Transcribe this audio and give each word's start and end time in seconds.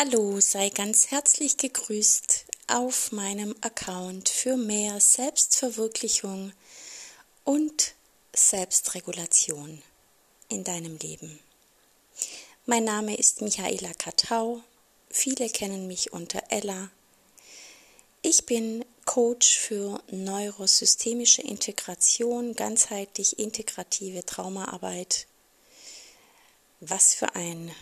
Hallo, 0.00 0.38
sei 0.38 0.68
ganz 0.70 1.10
herzlich 1.10 1.56
gegrüßt 1.56 2.44
auf 2.68 3.10
meinem 3.10 3.56
Account 3.62 4.28
für 4.28 4.56
mehr 4.56 5.00
Selbstverwirklichung 5.00 6.52
und 7.42 7.94
Selbstregulation 8.32 9.82
in 10.50 10.62
deinem 10.62 10.96
Leben. 10.98 11.40
Mein 12.64 12.84
Name 12.84 13.16
ist 13.16 13.42
Michaela 13.42 13.92
Katau. 13.92 14.60
Viele 15.10 15.48
kennen 15.48 15.88
mich 15.88 16.12
unter 16.12 16.44
Ella. 16.50 16.92
Ich 18.22 18.46
bin 18.46 18.84
Coach 19.04 19.58
für 19.58 20.00
neurosystemische 20.12 21.42
Integration, 21.42 22.54
ganzheitlich 22.54 23.40
integrative 23.40 24.24
Traumaarbeit. 24.24 25.26
Was 26.78 27.14
für 27.14 27.34
ein 27.34 27.74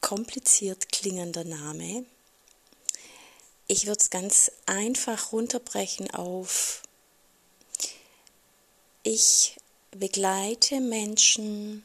kompliziert 0.00 0.90
klingender 0.90 1.44
Name. 1.44 2.04
Ich 3.66 3.86
würde 3.86 4.00
es 4.00 4.10
ganz 4.10 4.50
einfach 4.66 5.32
runterbrechen 5.32 6.10
auf 6.12 6.82
ich 9.02 9.56
begleite 9.92 10.80
Menschen 10.80 11.82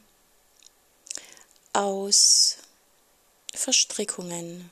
aus 1.72 2.58
Verstrickungen, 3.54 4.70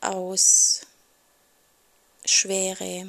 aus 0.00 0.82
Schwere, 2.26 3.06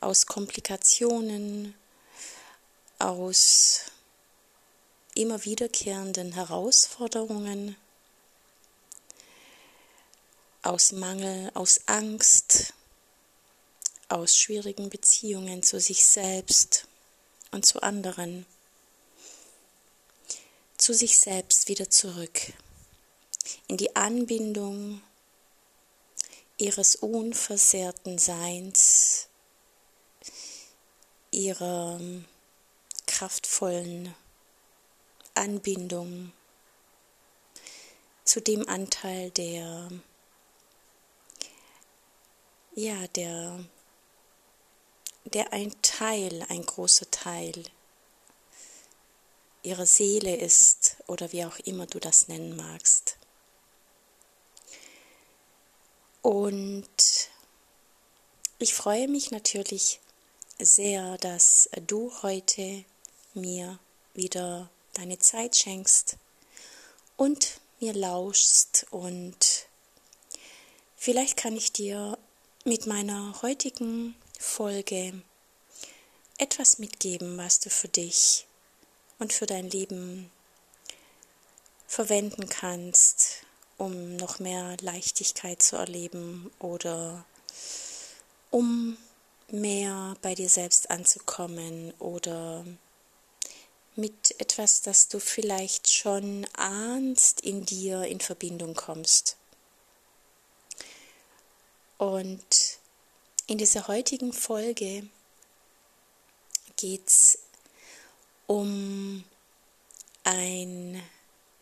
aus 0.00 0.26
Komplikationen, 0.26 1.74
aus 2.98 3.82
immer 5.14 5.44
wiederkehrenden 5.44 6.32
Herausforderungen, 6.32 7.76
aus 10.62 10.92
Mangel, 10.92 11.50
aus 11.54 11.80
Angst, 11.86 12.72
aus 14.08 14.36
schwierigen 14.36 14.90
Beziehungen 14.90 15.62
zu 15.62 15.78
sich 15.78 16.06
selbst 16.06 16.86
und 17.52 17.66
zu 17.66 17.82
anderen, 17.82 18.46
zu 20.78 20.94
sich 20.94 21.18
selbst 21.18 21.68
wieder 21.68 21.90
zurück, 21.90 22.52
in 23.68 23.76
die 23.76 23.94
Anbindung 23.94 25.02
ihres 26.56 26.96
unversehrten 26.96 28.18
Seins, 28.18 29.28
ihrer 31.30 32.00
kraftvollen 33.06 34.14
Anbindung 35.34 36.32
zu 38.24 38.40
dem 38.40 38.68
Anteil, 38.68 39.30
der 39.30 39.90
ja, 42.74 43.06
der 43.08 43.64
der 45.24 45.52
ein 45.52 45.74
Teil, 45.82 46.44
ein 46.48 46.64
großer 46.64 47.10
Teil 47.10 47.64
ihrer 49.62 49.86
Seele 49.86 50.36
ist 50.36 50.96
oder 51.06 51.32
wie 51.32 51.44
auch 51.44 51.58
immer 51.60 51.86
du 51.86 51.98
das 51.98 52.28
nennen 52.28 52.54
magst. 52.56 53.16
Und 56.20 56.86
ich 58.58 58.74
freue 58.74 59.08
mich 59.08 59.30
natürlich 59.30 60.00
sehr, 60.58 61.18
dass 61.18 61.68
du 61.86 62.12
heute 62.22 62.84
mir 63.32 63.78
wieder 64.14 64.70
deine 64.94 65.18
Zeit 65.18 65.56
schenkst 65.56 66.16
und 67.16 67.60
mir 67.80 67.92
lauschst. 67.92 68.86
Und 68.90 69.66
vielleicht 70.96 71.36
kann 71.36 71.56
ich 71.56 71.72
dir 71.72 72.18
mit 72.64 72.86
meiner 72.86 73.42
heutigen 73.42 74.14
Folge 74.38 75.22
etwas 76.38 76.78
mitgeben, 76.78 77.36
was 77.36 77.60
du 77.60 77.70
für 77.70 77.88
dich 77.88 78.46
und 79.18 79.32
für 79.32 79.46
dein 79.46 79.70
Leben 79.70 80.30
verwenden 81.86 82.48
kannst, 82.48 83.44
um 83.76 84.16
noch 84.16 84.38
mehr 84.38 84.76
Leichtigkeit 84.80 85.62
zu 85.62 85.76
erleben 85.76 86.50
oder 86.58 87.24
um 88.50 88.96
mehr 89.48 90.16
bei 90.22 90.34
dir 90.34 90.48
selbst 90.48 90.90
anzukommen 90.90 91.92
oder 91.98 92.64
mit 93.96 94.40
etwas, 94.40 94.82
das 94.82 95.08
du 95.08 95.20
vielleicht 95.20 95.88
schon 95.88 96.46
ahnst, 96.54 97.40
in 97.40 97.64
dir 97.64 98.02
in 98.04 98.20
Verbindung 98.20 98.74
kommst. 98.74 99.36
Und 101.98 102.78
in 103.46 103.58
dieser 103.58 103.88
heutigen 103.88 104.32
Folge 104.32 105.08
geht 106.76 107.06
es 107.06 107.38
um 108.46 109.24
ein, 110.24 111.02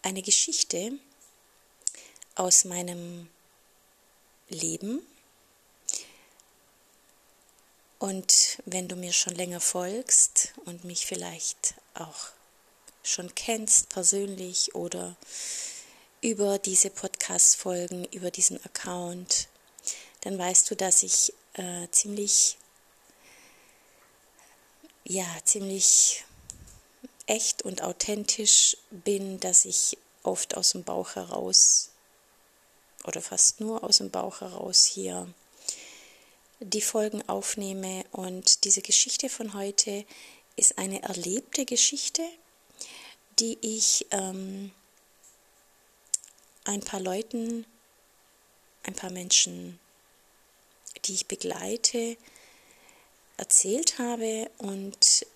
eine 0.02 0.22
Geschichte 0.22 0.92
aus 2.34 2.64
meinem 2.64 3.28
Leben. 4.48 5.06
Und 7.98 8.58
wenn 8.64 8.88
du 8.88 8.96
mir 8.96 9.12
schon 9.12 9.34
länger 9.34 9.60
folgst 9.60 10.54
und 10.64 10.84
mich 10.84 11.06
vielleicht 11.06 11.74
auch 11.94 12.30
schon 13.02 13.34
kennst 13.34 13.88
persönlich 13.88 14.74
oder 14.74 15.16
über 16.20 16.58
diese 16.58 16.90
Podcast-Folgen, 16.90 18.04
über 18.06 18.30
diesen 18.30 18.64
Account, 18.64 19.48
dann 20.20 20.38
weißt 20.38 20.70
du, 20.70 20.76
dass 20.76 21.02
ich 21.02 21.32
äh, 21.54 21.88
ziemlich, 21.90 22.56
ja, 25.04 25.26
ziemlich 25.44 26.24
echt 27.26 27.62
und 27.62 27.82
authentisch 27.82 28.76
bin, 28.90 29.40
dass 29.40 29.64
ich 29.64 29.98
oft 30.22 30.56
aus 30.56 30.70
dem 30.70 30.84
Bauch 30.84 31.16
heraus 31.16 31.90
oder 33.04 33.20
fast 33.20 33.60
nur 33.60 33.82
aus 33.82 33.98
dem 33.98 34.10
Bauch 34.10 34.40
heraus 34.40 34.84
hier 34.84 35.26
die 36.60 36.82
Folgen 36.82 37.28
aufnehme. 37.28 38.04
Und 38.12 38.64
diese 38.64 38.82
Geschichte 38.82 39.28
von 39.28 39.54
heute 39.54 40.04
ist 40.56 40.78
eine 40.78 41.02
erlebte 41.02 41.64
Geschichte, 41.64 42.22
die 43.38 43.58
ich 43.60 44.06
ähm, 44.10 44.70
ein 46.64 46.80
paar 46.80 47.00
Leuten, 47.00 47.66
ein 48.84 48.94
paar 48.94 49.10
Menschen 49.10 49.78
die 51.04 51.14
ich 51.14 51.26
begleite, 51.26 52.16
erzählt 53.36 53.98
habe 53.98 54.50
und 54.58 55.26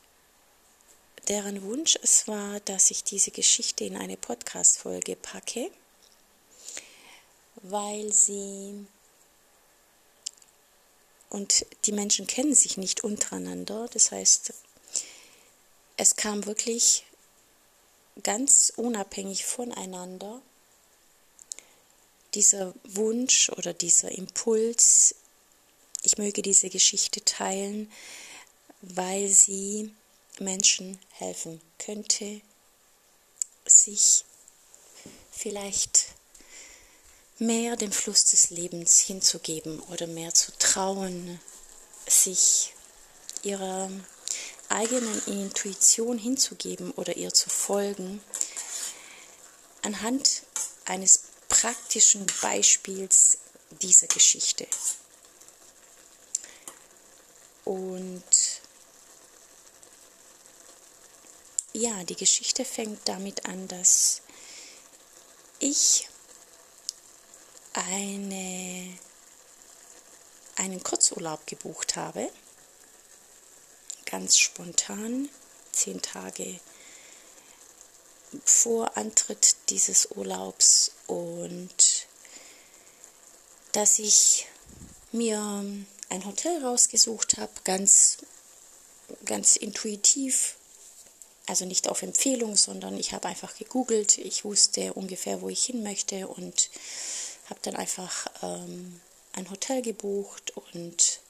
deren 1.29 1.63
Wunsch 1.63 1.99
es 2.03 2.29
war, 2.29 2.61
dass 2.61 2.91
ich 2.91 3.03
diese 3.03 3.33
Geschichte 3.33 3.85
in 3.85 3.97
eine 3.97 4.17
Podcast-Folge 4.17 5.17
packe, 5.17 5.71
weil 7.57 8.13
sie 8.13 8.87
und 11.29 11.67
die 11.87 11.93
Menschen 11.93 12.29
kennen 12.29 12.55
sich 12.55 12.77
nicht 12.77 13.03
untereinander. 13.03 13.89
Das 13.93 14.13
heißt, 14.13 14.55
es 15.97 16.17
kam 16.17 16.47
wirklich 16.47 17.05
ganz 18.23 18.73
unabhängig 18.77 19.45
voneinander. 19.45 20.41
Dieser 22.35 22.75
Wunsch 22.85 23.51
oder 23.51 23.73
dieser 23.73 24.11
Impuls, 24.11 25.15
ich 26.03 26.19
möge 26.19 26.43
diese 26.43 26.69
Geschichte 26.69 27.25
teilen, 27.25 27.91
weil 28.83 29.29
sie 29.29 29.95
Menschen 30.39 30.99
helfen 31.13 31.61
könnte, 31.79 32.43
sich 33.65 34.25
vielleicht 35.31 36.09
mehr 37.39 37.77
dem 37.77 37.93
Fluss 37.93 38.27
des 38.27 38.51
Lebens 38.51 38.99
hinzugeben 39.01 39.81
oder 39.81 40.07
mehr 40.07 40.33
zu 40.35 40.53
trauen, 40.59 41.41
sich 42.07 42.75
ihrer 43.43 43.91
eigenen 44.69 45.23
Intuition 45.27 46.19
hinzugeben 46.19 46.91
oder 46.93 47.17
ihr 47.17 47.33
zu 47.33 47.51
folgen, 47.51 48.23
anhand 49.83 50.43
eines 50.85 51.25
praktischen 51.49 52.27
Beispiels 52.43 53.39
dieser 53.83 54.07
Geschichte. 54.09 54.67
Und 57.65 58.23
ja, 61.73 62.05
die 62.05 62.17
Geschichte 62.17 62.65
fängt 62.65 63.09
damit 63.09 63.47
an, 63.47 63.69
dass 63.69 64.23
ich 65.59 66.09
eine, 67.73 68.99
einen 70.57 70.83
Kurzurlaub 70.83 71.47
gebucht 71.47 71.97
habe, 71.97 72.31
ganz 74.17 74.39
spontan, 74.39 75.29
zehn 75.73 76.01
Tage 76.01 76.59
vor 78.47 78.97
Antritt 78.97 79.57
dieses 79.69 80.09
Urlaubs 80.13 80.93
und 81.07 82.07
dass 83.73 83.99
ich 83.99 84.47
mir 85.13 85.39
ein 86.09 86.25
Hotel 86.25 86.65
rausgesucht 86.65 87.37
habe, 87.37 87.53
ganz, 87.65 88.17
ganz 89.27 89.57
intuitiv, 89.57 90.57
also 91.45 91.67
nicht 91.67 91.87
auf 91.87 92.01
Empfehlung, 92.01 92.57
sondern 92.57 92.99
ich 92.99 93.13
habe 93.13 93.29
einfach 93.29 93.55
gegoogelt, 93.55 94.17
ich 94.17 94.47
wusste 94.47 94.95
ungefähr, 94.95 95.43
wo 95.43 95.51
ich 95.51 95.63
hin 95.63 95.83
möchte 95.83 96.27
und 96.27 96.71
habe 97.51 97.61
dann 97.61 97.77
einfach 97.77 98.29
ähm, 98.43 98.99
ein 99.35 99.51
Hotel 99.51 99.83
gebucht 99.83 100.57
und 100.57 101.21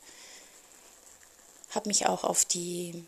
habe 1.71 1.89
mich 1.89 2.07
auch 2.07 2.25
auf 2.25 2.45
die 2.45 3.05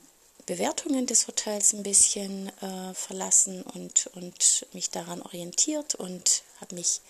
Bewertungen 0.46 1.06
des 1.06 1.26
Hotels 1.26 1.72
ein 1.72 1.82
bisschen 1.82 2.48
äh, 2.62 2.94
verlassen 2.94 3.62
und, 3.62 4.08
und 4.14 4.66
mich 4.72 4.90
daran 4.90 5.20
orientiert 5.22 5.94
und 5.94 6.42
habe 6.60 6.74
mich 6.74 7.00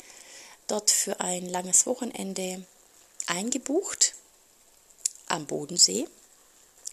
dort 0.66 0.90
für 0.90 1.20
ein 1.20 1.48
langes 1.48 1.86
Wochenende 1.86 2.64
eingebucht 3.26 4.14
am 5.28 5.46
Bodensee. 5.46 6.08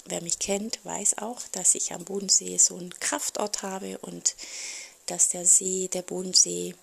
Wer 0.05 0.21
mich 0.21 0.37
kennt, 0.37 0.83
weiß 0.85 1.17
auch, 1.17 1.41
dass 1.51 1.73
ich 1.73 1.93
am 1.93 2.05
Bodensee 2.05 2.57
so 2.57 2.75
einen 2.75 2.93
Kraftort 2.99 3.63
habe 3.63 3.97
und 3.99 4.35
dass 5.07 5.29
der 5.29 5.45
See, 5.45 5.87
der 5.87 6.03
Bodensee, 6.03 6.75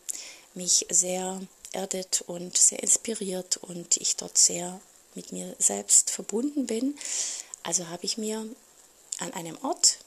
mich 0.55 0.87
sehr 0.91 1.41
erdet 1.73 2.23
und 2.27 2.57
sehr 2.57 2.83
inspiriert 2.83 3.57
und 3.59 3.97
ich 3.97 4.17
dort 4.17 4.37
sehr 4.37 4.81
mit 5.15 5.33
mir 5.33 5.55
selbst 5.59 6.11
verbunden 6.11 6.67
bin. 6.67 6.99
Also 7.63 7.89
habe 7.89 8.05
ich 8.05 8.19
mir 8.19 8.47
an 9.19 9.33
einem 9.35 9.57
Ort, 9.63 9.99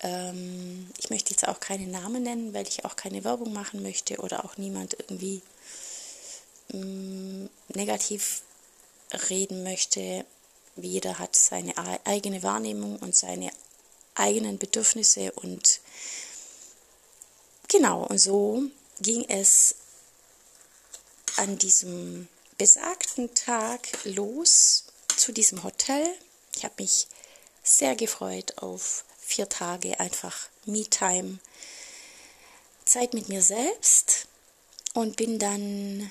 ähm, 0.00 0.90
ich 0.98 1.10
möchte 1.10 1.30
jetzt 1.30 1.48
auch 1.48 1.60
keine 1.60 1.86
Namen 1.86 2.22
nennen, 2.22 2.54
weil 2.54 2.68
ich 2.68 2.84
auch 2.84 2.96
keine 2.96 3.24
Werbung 3.24 3.52
machen 3.52 3.82
möchte 3.82 4.18
oder 4.18 4.44
auch 4.44 4.56
niemand 4.56 4.94
irgendwie 4.94 5.42
ähm, 6.72 7.48
negativ 7.74 8.42
reden 9.30 9.62
möchte. 9.62 10.24
Jeder 10.76 11.18
hat 11.18 11.36
seine 11.36 11.74
eigene 12.04 12.42
Wahrnehmung 12.42 12.96
und 12.98 13.14
seine 13.14 13.50
eigenen 14.14 14.58
Bedürfnisse 14.58 15.32
und 15.32 15.80
genau, 17.68 18.04
und 18.04 18.18
so 18.18 18.64
ging 19.00 19.24
es 19.28 19.74
an 21.36 21.58
diesem 21.58 22.28
besagten 22.58 23.34
Tag 23.34 23.88
los 24.04 24.84
zu 25.22 25.30
diesem 25.30 25.62
Hotel. 25.62 26.04
Ich 26.56 26.64
habe 26.64 26.74
mich 26.78 27.06
sehr 27.62 27.94
gefreut 27.94 28.58
auf 28.58 29.04
vier 29.20 29.48
Tage 29.48 30.00
einfach 30.00 30.48
Me-Time, 30.66 31.38
Zeit 32.84 33.14
mit 33.14 33.28
mir 33.28 33.40
selbst 33.40 34.26
und 34.94 35.14
bin 35.14 35.38
dann 35.38 36.10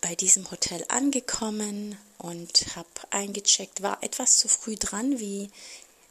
bei 0.00 0.16
diesem 0.16 0.50
Hotel 0.50 0.84
angekommen 0.88 1.96
und 2.18 2.74
habe 2.74 2.88
eingecheckt, 3.10 3.80
war 3.80 4.02
etwas 4.02 4.38
zu 4.38 4.48
früh 4.48 4.74
dran 4.74 5.20
wie 5.20 5.48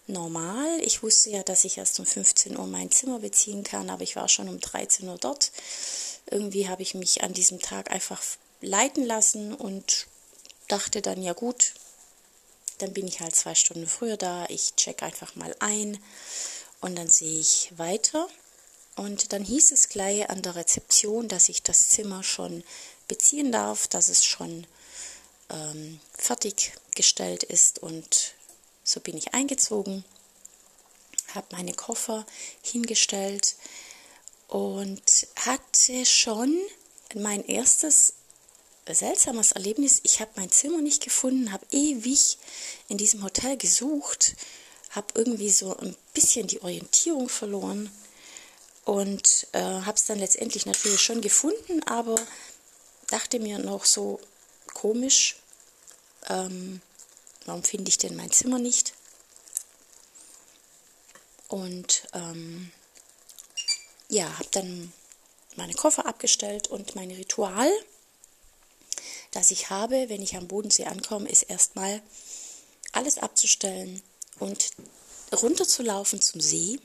normal. 0.07 0.79
Ich 0.81 1.03
wusste 1.03 1.31
ja, 1.31 1.43
dass 1.43 1.65
ich 1.65 1.79
erst 1.79 1.99
um 1.99 2.05
15 2.05 2.57
Uhr 2.57 2.67
mein 2.67 2.91
Zimmer 2.91 3.19
beziehen 3.19 3.65
kann, 3.65 3.89
aber 3.89 4.03
ich 4.03 4.15
war 4.15 4.29
schon 4.29 4.47
um 4.47 4.61
13 4.61 5.05
Uhr 5.09 5.17
dort. 5.17 5.51
Irgendwie 6.27 6.69
habe 6.69 6.81
ich 6.81 6.93
mich 6.93 7.23
an 7.23 7.33
diesem 7.33 7.59
Tag 7.59 7.91
einfach 7.91 8.21
leiten 8.61 9.05
lassen 9.05 9.53
und 9.53 10.07
dachte 10.69 11.01
dann, 11.01 11.21
ja 11.21 11.33
gut, 11.33 11.73
dann 12.79 12.93
bin 12.93 13.07
ich 13.07 13.19
halt 13.19 13.35
zwei 13.35 13.55
Stunden 13.55 13.87
früher 13.87 14.17
da. 14.17 14.45
Ich 14.49 14.75
check 14.75 15.03
einfach 15.03 15.35
mal 15.35 15.55
ein 15.59 16.01
und 16.81 16.95
dann 16.95 17.07
sehe 17.07 17.39
ich 17.39 17.71
weiter. 17.77 18.27
Und 18.95 19.31
dann 19.31 19.43
hieß 19.43 19.71
es 19.71 19.89
gleich 19.89 20.29
an 20.29 20.41
der 20.41 20.55
Rezeption, 20.55 21.27
dass 21.27 21.47
ich 21.47 21.63
das 21.63 21.89
Zimmer 21.89 22.23
schon 22.23 22.63
beziehen 23.07 23.51
darf, 23.51 23.87
dass 23.87 24.09
es 24.09 24.25
schon 24.25 24.67
ähm, 25.49 25.99
fertiggestellt 26.17 27.43
ist. 27.43 27.79
Und 27.79 28.33
so 28.83 28.99
bin 28.99 29.15
ich 29.15 29.33
eingezogen, 29.33 30.03
habe 31.33 31.47
meine 31.51 31.73
Koffer 31.73 32.25
hingestellt 32.61 33.55
und 34.47 35.27
hatte 35.35 36.05
schon 36.05 36.59
mein 37.15 37.45
erstes 37.45 38.13
seltsames 38.95 39.51
Erlebnis. 39.51 39.99
Ich 40.03 40.19
habe 40.19 40.31
mein 40.35 40.51
Zimmer 40.51 40.81
nicht 40.81 41.03
gefunden, 41.03 41.51
habe 41.51 41.65
ewig 41.71 42.37
in 42.87 42.97
diesem 42.97 43.23
Hotel 43.23 43.57
gesucht, 43.57 44.35
habe 44.91 45.07
irgendwie 45.15 45.49
so 45.51 45.77
ein 45.77 45.95
bisschen 46.13 46.47
die 46.47 46.61
Orientierung 46.61 47.29
verloren 47.29 47.91
und 48.85 49.47
äh, 49.51 49.61
habe 49.61 49.95
es 49.95 50.05
dann 50.05 50.19
letztendlich 50.19 50.65
natürlich 50.65 51.01
schon 51.01 51.21
gefunden, 51.21 51.83
aber 51.83 52.15
dachte 53.07 53.39
mir 53.39 53.59
noch 53.59 53.85
so 53.85 54.19
komisch, 54.73 55.37
ähm, 56.27 56.81
warum 57.45 57.63
finde 57.63 57.89
ich 57.89 57.97
denn 57.97 58.15
mein 58.15 58.31
Zimmer 58.31 58.59
nicht? 58.59 58.93
Und 61.47 62.07
ähm, 62.13 62.71
ja, 64.07 64.25
habe 64.37 64.49
dann 64.51 64.93
meine 65.55 65.73
Koffer 65.73 66.05
abgestellt 66.05 66.67
und 66.67 66.95
mein 66.95 67.11
Ritual 67.11 67.71
das 69.31 69.51
ich 69.51 69.69
habe, 69.69 70.09
wenn 70.09 70.21
ich 70.21 70.35
am 70.35 70.47
Bodensee 70.47 70.85
ankomme, 70.85 71.29
ist 71.29 71.43
erstmal 71.43 72.01
alles 72.91 73.17
abzustellen 73.17 74.01
und 74.39 74.71
runterzulaufen 75.31 76.21
zum 76.21 76.41
See, 76.41 76.79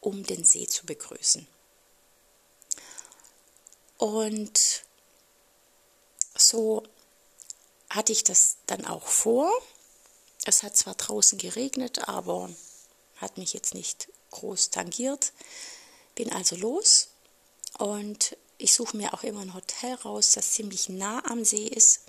um 0.00 0.24
den 0.24 0.44
See 0.44 0.66
zu 0.66 0.86
begrüßen. 0.86 1.46
Und 3.98 4.84
so 6.36 6.82
hatte 7.90 8.12
ich 8.12 8.24
das 8.24 8.56
dann 8.66 8.86
auch 8.86 9.06
vor. 9.06 9.50
Es 10.46 10.62
hat 10.62 10.76
zwar 10.76 10.94
draußen 10.94 11.36
geregnet, 11.36 12.08
aber 12.08 12.48
hat 13.16 13.36
mich 13.36 13.52
jetzt 13.52 13.74
nicht 13.74 14.08
groß 14.30 14.70
tangiert. 14.70 15.32
Bin 16.14 16.32
also 16.32 16.56
los 16.56 17.08
und 17.78 18.36
ich 18.60 18.74
suche 18.74 18.96
mir 18.96 19.14
auch 19.14 19.22
immer 19.22 19.40
ein 19.40 19.54
Hotel 19.54 19.94
raus, 19.94 20.32
das 20.34 20.52
ziemlich 20.52 20.88
nah 20.88 21.24
am 21.24 21.44
See 21.44 21.66
ist. 21.66 22.02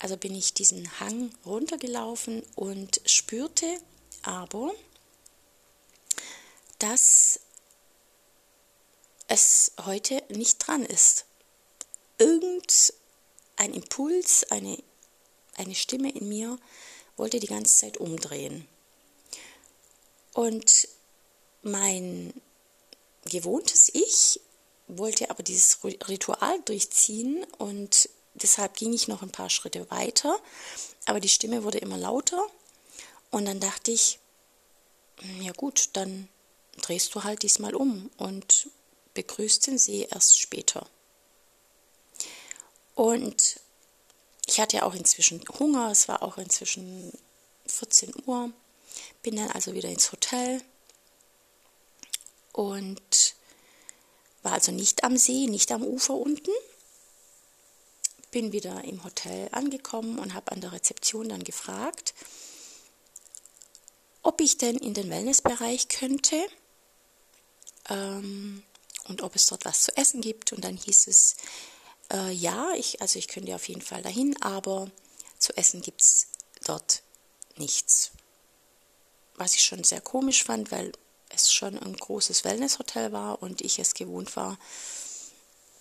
Also 0.00 0.16
bin 0.16 0.34
ich 0.34 0.52
diesen 0.52 0.98
Hang 0.98 1.32
runtergelaufen 1.46 2.42
und 2.56 3.00
spürte 3.06 3.78
aber, 4.22 4.72
dass 6.80 7.38
es 9.28 9.72
heute 9.84 10.22
nicht 10.28 10.66
dran 10.66 10.84
ist. 10.84 11.26
Irgendein 12.18 13.72
Impuls, 13.72 14.44
eine, 14.50 14.82
eine 15.54 15.74
Stimme 15.76 16.10
in 16.10 16.28
mir 16.28 16.58
wollte 17.16 17.38
die 17.38 17.46
ganze 17.46 17.76
Zeit 17.76 17.98
umdrehen. 17.98 18.66
Und 20.34 20.88
mein 21.62 22.34
gewohntes 23.24 23.90
Ich 23.94 24.40
wollte 24.98 25.30
aber 25.30 25.42
dieses 25.42 25.82
Ritual 25.84 26.60
durchziehen 26.64 27.44
und 27.58 28.08
deshalb 28.34 28.76
ging 28.76 28.92
ich 28.92 29.08
noch 29.08 29.22
ein 29.22 29.30
paar 29.30 29.50
Schritte 29.50 29.90
weiter, 29.90 30.38
aber 31.06 31.20
die 31.20 31.28
Stimme 31.28 31.64
wurde 31.64 31.78
immer 31.78 31.98
lauter 31.98 32.44
und 33.30 33.44
dann 33.46 33.60
dachte 33.60 33.90
ich, 33.90 34.18
hm, 35.20 35.42
ja 35.42 35.52
gut, 35.52 35.90
dann 35.94 36.28
drehst 36.80 37.14
du 37.14 37.24
halt 37.24 37.42
diesmal 37.42 37.74
um 37.74 38.10
und 38.16 38.68
begrüßt 39.14 39.66
den 39.66 39.78
See 39.78 40.08
erst 40.10 40.38
später. 40.38 40.86
Und 42.94 43.60
ich 44.46 44.60
hatte 44.60 44.78
ja 44.78 44.82
auch 44.84 44.94
inzwischen 44.94 45.42
Hunger, 45.58 45.90
es 45.90 46.08
war 46.08 46.22
auch 46.22 46.38
inzwischen 46.38 47.12
14 47.66 48.12
Uhr, 48.26 48.50
bin 49.22 49.36
dann 49.36 49.50
also 49.50 49.72
wieder 49.74 49.88
ins 49.88 50.12
Hotel 50.12 50.62
und 52.52 53.34
war 54.42 54.52
also 54.52 54.72
nicht 54.72 55.04
am 55.04 55.16
See, 55.16 55.46
nicht 55.46 55.72
am 55.72 55.82
Ufer 55.82 56.14
unten. 56.14 56.50
Bin 58.30 58.52
wieder 58.52 58.84
im 58.84 59.04
Hotel 59.04 59.48
angekommen 59.52 60.18
und 60.18 60.34
habe 60.34 60.52
an 60.52 60.60
der 60.60 60.72
Rezeption 60.72 61.28
dann 61.28 61.44
gefragt, 61.44 62.14
ob 64.22 64.40
ich 64.40 64.58
denn 64.58 64.76
in 64.76 64.94
den 64.94 65.10
Wellnessbereich 65.10 65.88
könnte 65.88 66.42
ähm, 67.88 68.62
und 69.04 69.22
ob 69.22 69.34
es 69.36 69.46
dort 69.46 69.64
was 69.64 69.82
zu 69.82 69.96
essen 69.96 70.20
gibt. 70.20 70.52
Und 70.52 70.64
dann 70.64 70.76
hieß 70.76 71.08
es, 71.08 71.36
äh, 72.12 72.32
ja, 72.32 72.72
ich, 72.74 73.00
also 73.00 73.18
ich 73.18 73.28
könnte 73.28 73.54
auf 73.54 73.68
jeden 73.68 73.82
Fall 73.82 74.02
dahin, 74.02 74.40
aber 74.42 74.90
zu 75.38 75.56
essen 75.56 75.82
gibt 75.82 76.00
es 76.00 76.28
dort 76.64 77.02
nichts. 77.56 78.12
Was 79.34 79.54
ich 79.54 79.62
schon 79.62 79.84
sehr 79.84 80.00
komisch 80.00 80.44
fand, 80.44 80.70
weil 80.70 80.92
es 81.34 81.52
schon 81.52 81.78
ein 81.78 81.96
großes 81.96 82.44
Wellnesshotel 82.44 83.12
war 83.12 83.42
und 83.42 83.60
ich 83.60 83.78
es 83.78 83.94
gewohnt 83.94 84.36
war, 84.36 84.58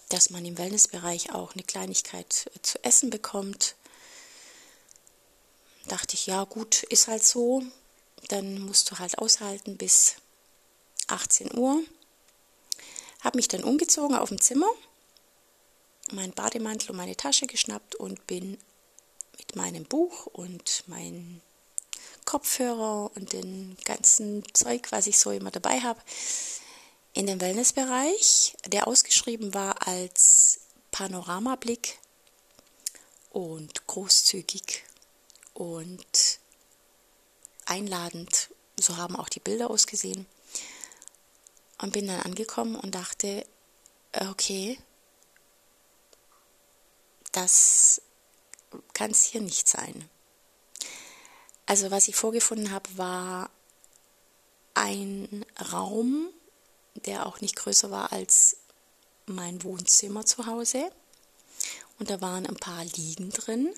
dass 0.09 0.29
man 0.29 0.45
im 0.45 0.57
Wellnessbereich 0.57 1.33
auch 1.33 1.53
eine 1.53 1.63
Kleinigkeit 1.63 2.49
äh, 2.53 2.61
zu 2.61 2.83
essen 2.83 3.09
bekommt. 3.09 3.75
Dachte 5.87 6.15
ich, 6.15 6.27
ja 6.27 6.43
gut, 6.43 6.83
ist 6.83 7.07
halt 7.07 7.23
so. 7.23 7.63
Dann 8.27 8.59
musst 8.59 8.91
du 8.91 8.99
halt 8.99 9.17
aushalten, 9.17 9.77
bis 9.77 10.15
18 11.07 11.57
Uhr, 11.57 11.81
habe 13.21 13.37
mich 13.37 13.47
dann 13.47 13.63
umgezogen 13.63 14.15
auf 14.15 14.29
dem 14.29 14.39
Zimmer, 14.39 14.69
meinen 16.11 16.33
Bademantel 16.33 16.91
und 16.91 16.97
meine 16.97 17.17
Tasche 17.17 17.47
geschnappt 17.47 17.95
und 17.95 18.27
bin 18.27 18.57
mit 19.37 19.55
meinem 19.55 19.85
Buch 19.85 20.27
und 20.27 20.83
meinen 20.87 21.41
Kopfhörer 22.31 23.11
und 23.13 23.33
den 23.33 23.75
ganzen 23.83 24.45
Zeug, 24.53 24.93
was 24.93 25.05
ich 25.05 25.19
so 25.19 25.31
immer 25.31 25.51
dabei 25.51 25.81
habe, 25.81 25.99
in 27.11 27.27
den 27.27 27.41
Wellnessbereich, 27.41 28.55
der 28.67 28.87
ausgeschrieben 28.87 29.53
war 29.53 29.85
als 29.85 30.61
Panoramablick 30.91 31.99
und 33.31 33.85
großzügig 33.85 34.85
und 35.53 36.39
einladend. 37.65 38.49
So 38.79 38.95
haben 38.95 39.17
auch 39.17 39.27
die 39.27 39.41
Bilder 39.41 39.69
ausgesehen. 39.69 40.25
Und 41.81 41.91
bin 41.91 42.07
dann 42.07 42.21
angekommen 42.21 42.77
und 42.77 42.95
dachte, 42.95 43.45
okay, 44.29 44.79
das 47.33 48.01
kann 48.93 49.11
es 49.11 49.25
hier 49.25 49.41
nicht 49.41 49.67
sein. 49.67 50.09
Also 51.71 51.89
was 51.89 52.09
ich 52.09 52.17
vorgefunden 52.17 52.71
habe, 52.71 52.97
war 52.97 53.49
ein 54.73 55.45
Raum, 55.71 56.27
der 57.05 57.25
auch 57.25 57.39
nicht 57.39 57.55
größer 57.55 57.89
war 57.89 58.11
als 58.11 58.57
mein 59.25 59.63
Wohnzimmer 59.63 60.25
zu 60.25 60.47
Hause. 60.47 60.91
Und 61.97 62.09
da 62.09 62.19
waren 62.19 62.45
ein 62.45 62.57
paar 62.57 62.83
Liegen 62.83 63.29
drin. 63.29 63.73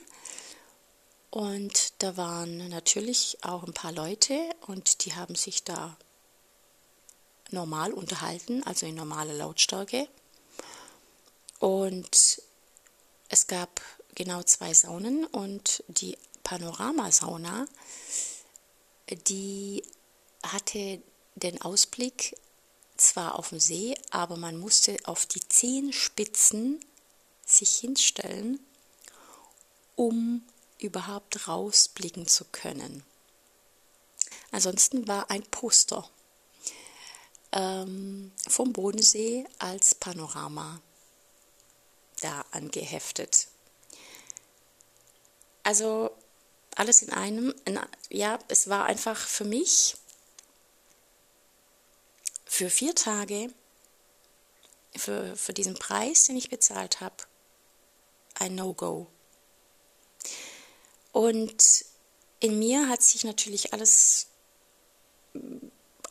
Und 1.30 1.94
da 2.02 2.18
waren 2.18 2.68
natürlich 2.70 3.38
auch 3.44 3.62
ein 3.62 3.76
paar 3.76 3.92
Leute 3.92 4.40
und 4.66 5.06
die 5.06 5.14
haben 5.14 5.36
sich 5.36 5.64
da 5.64 5.96
normal 7.52 7.94
unterhalten, 7.94 8.64
also 8.64 8.88
in 8.88 8.96
normaler 8.96 9.36
Lautstärke. 9.36 10.08
Und 11.60 12.42
es 13.30 13.46
gab 13.46 13.82
genau 14.16 14.42
zwei 14.42 14.74
Saunen 14.74 15.28
und 15.28 15.84
die 15.90 16.18
Panoramasauna, 16.44 17.68
die 19.28 19.84
hatte 20.44 21.02
den 21.36 21.62
Ausblick 21.62 22.36
zwar 22.98 23.40
auf 23.40 23.50
den 23.50 23.60
See, 23.60 23.96
aber 24.12 24.38
man 24.38 24.58
musste 24.58 24.98
auf 25.06 25.26
die 25.26 25.48
Zehenspitzen 25.48 26.80
sich 27.46 27.76
hinstellen, 27.78 28.60
um 29.96 30.44
überhaupt 30.80 31.48
rausblicken 31.48 32.28
zu 32.28 32.46
können. 32.46 33.04
Ansonsten 34.52 35.08
war 35.08 35.30
ein 35.32 35.44
Poster 35.44 36.08
ähm, 37.52 38.32
vom 38.48 38.74
Bodensee 38.74 39.46
als 39.60 39.96
Panorama 39.96 40.82
da 42.22 42.46
angeheftet. 42.52 43.48
Also 45.64 46.12
alles 46.76 47.02
in 47.02 47.12
einem, 47.12 47.54
in, 47.66 47.80
ja, 48.10 48.40
es 48.48 48.70
war 48.70 48.86
einfach 48.86 49.18
für 49.18 49.46
mich 49.46 49.96
für 52.46 52.70
vier 52.70 52.94
Tage, 52.94 53.50
für, 54.96 55.36
für 55.36 55.54
diesen 55.54 55.74
Preis, 55.74 56.26
den 56.26 56.38
ich 56.38 56.50
bezahlt 56.50 57.02
habe, 57.02 57.16
ein 58.36 58.56
No-Go. 58.56 59.08
Und 61.12 61.86
in 62.40 62.60
mir 62.60 62.90
hat 62.90 63.02
sich 63.02 63.24
natürlich 63.24 63.74
alles 63.74 64.28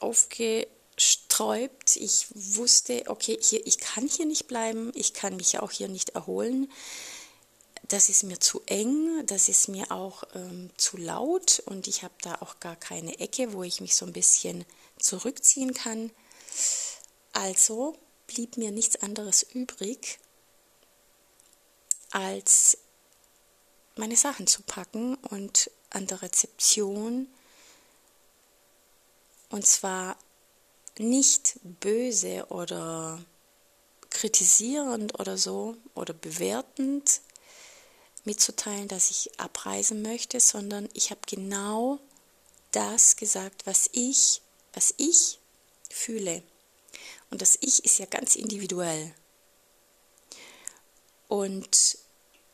aufgesträubt. 0.00 1.96
Ich 1.96 2.26
wusste, 2.34 3.04
okay, 3.06 3.38
hier, 3.40 3.66
ich 3.66 3.78
kann 3.78 4.08
hier 4.08 4.26
nicht 4.26 4.46
bleiben, 4.48 4.92
ich 4.94 5.14
kann 5.14 5.36
mich 5.36 5.58
auch 5.58 5.70
hier 5.70 5.88
nicht 5.88 6.10
erholen. 6.10 6.72
Das 7.88 8.08
ist 8.08 8.22
mir 8.22 8.38
zu 8.38 8.62
eng, 8.66 9.26
das 9.26 9.48
ist 9.48 9.68
mir 9.68 9.90
auch 9.90 10.22
ähm, 10.34 10.70
zu 10.76 10.96
laut 10.96 11.62
und 11.66 11.86
ich 11.88 12.02
habe 12.02 12.14
da 12.22 12.36
auch 12.36 12.60
gar 12.60 12.76
keine 12.76 13.18
Ecke, 13.18 13.52
wo 13.52 13.62
ich 13.62 13.80
mich 13.80 13.96
so 13.96 14.06
ein 14.06 14.12
bisschen 14.12 14.64
zurückziehen 14.98 15.74
kann. 15.74 16.10
Also 17.32 17.96
blieb 18.26 18.56
mir 18.56 18.70
nichts 18.70 18.96
anderes 19.02 19.42
übrig, 19.42 20.18
als 22.10 22.78
meine 23.96 24.16
Sachen 24.16 24.46
zu 24.46 24.62
packen 24.62 25.16
und 25.16 25.70
an 25.90 26.06
der 26.06 26.22
Rezeption 26.22 27.28
und 29.50 29.66
zwar 29.66 30.16
nicht 30.98 31.58
böse 31.62 32.46
oder 32.48 33.22
kritisierend 34.10 35.18
oder 35.18 35.36
so 35.36 35.76
oder 35.94 36.14
bewertend 36.14 37.20
mitzuteilen, 38.24 38.88
dass 38.88 39.10
ich 39.10 39.38
abreisen 39.40 40.02
möchte, 40.02 40.40
sondern 40.40 40.88
ich 40.94 41.10
habe 41.10 41.20
genau 41.26 41.98
das 42.70 43.16
gesagt, 43.16 43.66
was 43.66 43.88
ich, 43.92 44.42
was 44.72 44.94
ich 44.96 45.38
fühle. 45.90 46.42
Und 47.30 47.42
das 47.42 47.56
Ich 47.60 47.84
ist 47.84 47.98
ja 47.98 48.06
ganz 48.06 48.36
individuell. 48.36 49.14
Und 51.28 51.98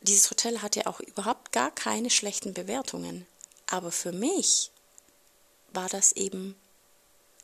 dieses 0.01 0.31
Hotel 0.31 0.61
hatte 0.61 0.87
auch 0.87 0.99
überhaupt 1.01 1.51
gar 1.51 1.71
keine 1.71 2.09
schlechten 2.09 2.53
Bewertungen. 2.53 3.27
Aber 3.67 3.91
für 3.91 4.11
mich 4.11 4.71
war 5.73 5.89
das 5.89 6.13
eben 6.13 6.55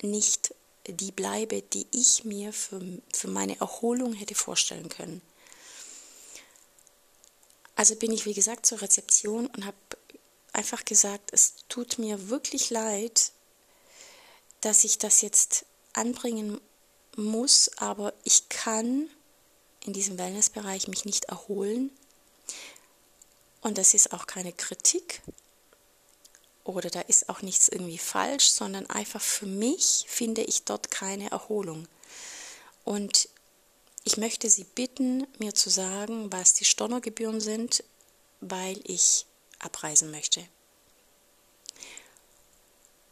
nicht 0.02 0.56
die 0.88 1.12
Bleibe, 1.12 1.62
die 1.62 1.88
ich 1.92 2.24
mir 2.24 2.54
für, 2.54 2.82
für 3.14 3.28
meine 3.28 3.60
Erholung 3.60 4.14
hätte 4.14 4.36
vorstellen 4.36 4.90
können. 4.90 5.22
Also 7.76 7.96
bin 7.96 8.12
ich, 8.12 8.26
wie 8.26 8.34
gesagt, 8.34 8.66
zur 8.66 8.82
Rezeption 8.82 9.48
und 9.48 9.66
habe 9.66 9.78
einfach 10.54 10.86
gesagt, 10.86 11.32
es 11.34 11.56
tut 11.68 12.00
mir 12.00 12.30
wirklich 12.30 12.70
leid, 12.70 13.32
dass 14.62 14.84
ich 14.84 14.98
das 14.98 15.22
jetzt 15.22 15.66
anbringen 15.94 16.60
muss, 17.16 17.70
aber 17.78 18.14
ich 18.24 18.50
kann 18.50 19.10
in 19.82 19.94
diesem 19.94 20.18
Wellnessbereich 20.18 20.88
mich 20.88 21.06
nicht 21.06 21.26
erholen. 21.26 21.92
Und 23.62 23.78
das 23.78 23.94
ist 23.94 24.14
auch 24.14 24.28
keine 24.28 24.54
Kritik 24.54 25.22
oder 26.64 26.90
da 26.90 27.02
ist 27.02 27.30
auch 27.30 27.42
nichts 27.42 27.68
irgendwie 27.68 28.00
falsch, 28.00 28.50
sondern 28.50 28.90
einfach 28.90 29.22
für 29.22 29.46
mich 29.46 30.06
finde 30.08 30.42
ich 30.42 30.64
dort 30.64 30.92
keine 30.92 31.30
Erholung. 31.32 31.88
Und 32.84 33.30
ich 34.06 34.18
möchte 34.18 34.50
Sie 34.50 34.64
bitten, 34.64 35.28
mir 35.40 35.54
zu 35.54 35.70
sagen, 35.70 36.32
was 36.32 36.54
die 36.54 36.64
Stornogebühren 36.64 37.42
sind, 37.42 37.84
weil 38.40 38.80
ich 38.84 39.26
abreisen 39.60 40.12
möchte. 40.12 40.48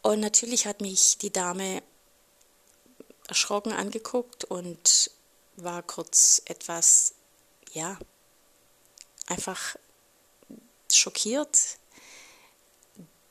Und 0.03 0.19
natürlich 0.19 0.67
hat 0.67 0.81
mich 0.81 1.17
die 1.17 1.33
Dame 1.33 1.81
erschrocken 3.27 3.73
angeguckt 3.73 4.43
und 4.45 5.09
war 5.55 5.81
kurz 5.81 6.41
etwas, 6.45 7.15
ja, 7.71 7.97
einfach 9.25 9.75
schockiert, 10.91 11.79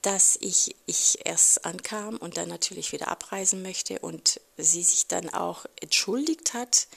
dass 0.01 0.37
ich, 0.41 0.75
ich 0.87 1.25
erst 1.25 1.65
ankam 1.65 2.17
und 2.17 2.37
dann 2.37 2.49
natürlich 2.49 2.91
wieder 2.91 3.07
abreisen 3.07 3.63
möchte 3.63 4.01
und 4.01 4.41
sie 4.57 4.83
sich 4.83 5.07
dann 5.07 5.31
auch 5.31 5.65
entschuldigt 5.81 6.55
hat, 6.55 6.89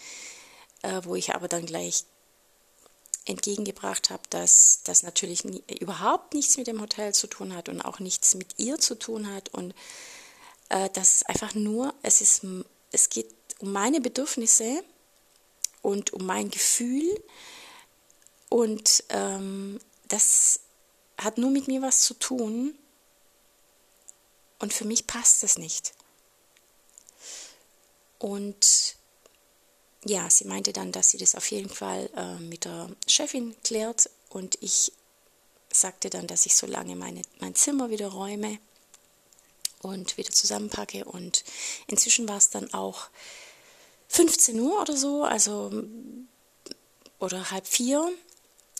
äh, 0.85 1.03
wo 1.03 1.15
ich 1.15 1.33
aber 1.33 1.47
dann 1.47 1.65
gleich 1.65 2.05
entgegengebracht 3.25 4.11
habe, 4.11 4.21
dass 4.29 4.81
das 4.83 5.01
natürlich 5.01 5.43
nie, 5.43 5.63
überhaupt 5.79 6.35
nichts 6.35 6.57
mit 6.57 6.67
dem 6.67 6.79
Hotel 6.79 7.13
zu 7.13 7.25
tun 7.27 7.55
hat 7.55 7.69
und 7.69 7.81
auch 7.81 7.99
nichts 7.99 8.35
mit 8.35 8.59
ihr 8.59 8.77
zu 8.77 8.95
tun 8.95 9.33
hat 9.33 9.49
und 9.49 9.73
äh, 10.69 10.89
dass 10.91 11.15
es 11.15 11.23
einfach 11.23 11.55
nur, 11.55 11.93
es 12.03 12.21
ist 12.21 12.45
es 12.91 13.09
geht 13.09 13.33
um 13.59 13.71
meine 13.71 13.99
Bedürfnisse 13.99 14.83
und 15.81 16.13
um 16.13 16.25
mein 16.25 16.51
Gefühl 16.51 17.19
und 18.49 19.03
ähm, 19.09 19.79
das 20.07 20.59
hat 21.17 21.39
nur 21.39 21.49
mit 21.49 21.67
mir 21.67 21.81
was 21.81 22.01
zu 22.01 22.13
tun 22.13 22.77
und 24.59 24.71
für 24.71 24.85
mich 24.85 25.07
passt 25.07 25.41
das 25.41 25.57
nicht. 25.57 25.93
Und 28.19 28.95
ja, 30.05 30.29
sie 30.29 30.45
meinte 30.45 30.71
dann, 30.71 30.91
dass 30.91 31.09
sie 31.09 31.17
das 31.17 31.35
auf 31.35 31.49
jeden 31.51 31.69
Fall 31.69 32.09
äh, 32.15 32.35
mit 32.35 32.65
der 32.65 32.89
Chefin 33.07 33.55
klärt 33.63 34.09
und 34.29 34.57
ich 34.61 34.91
sagte 35.73 36.09
dann, 36.09 36.27
dass 36.27 36.45
ich 36.45 36.55
so 36.55 36.67
lange 36.67 36.95
meine, 36.95 37.21
mein 37.39 37.55
Zimmer 37.55 37.89
wieder 37.89 38.07
räume 38.07 38.59
und 39.81 40.17
wieder 40.17 40.31
zusammenpacke. 40.31 41.05
Und 41.05 41.43
inzwischen 41.87 42.29
war 42.29 42.37
es 42.37 42.49
dann 42.49 42.73
auch 42.73 43.09
15 44.09 44.59
Uhr 44.59 44.81
oder 44.81 44.95
so, 44.95 45.23
also 45.23 45.71
oder 47.19 47.51
halb 47.51 47.67
vier. 47.67 48.11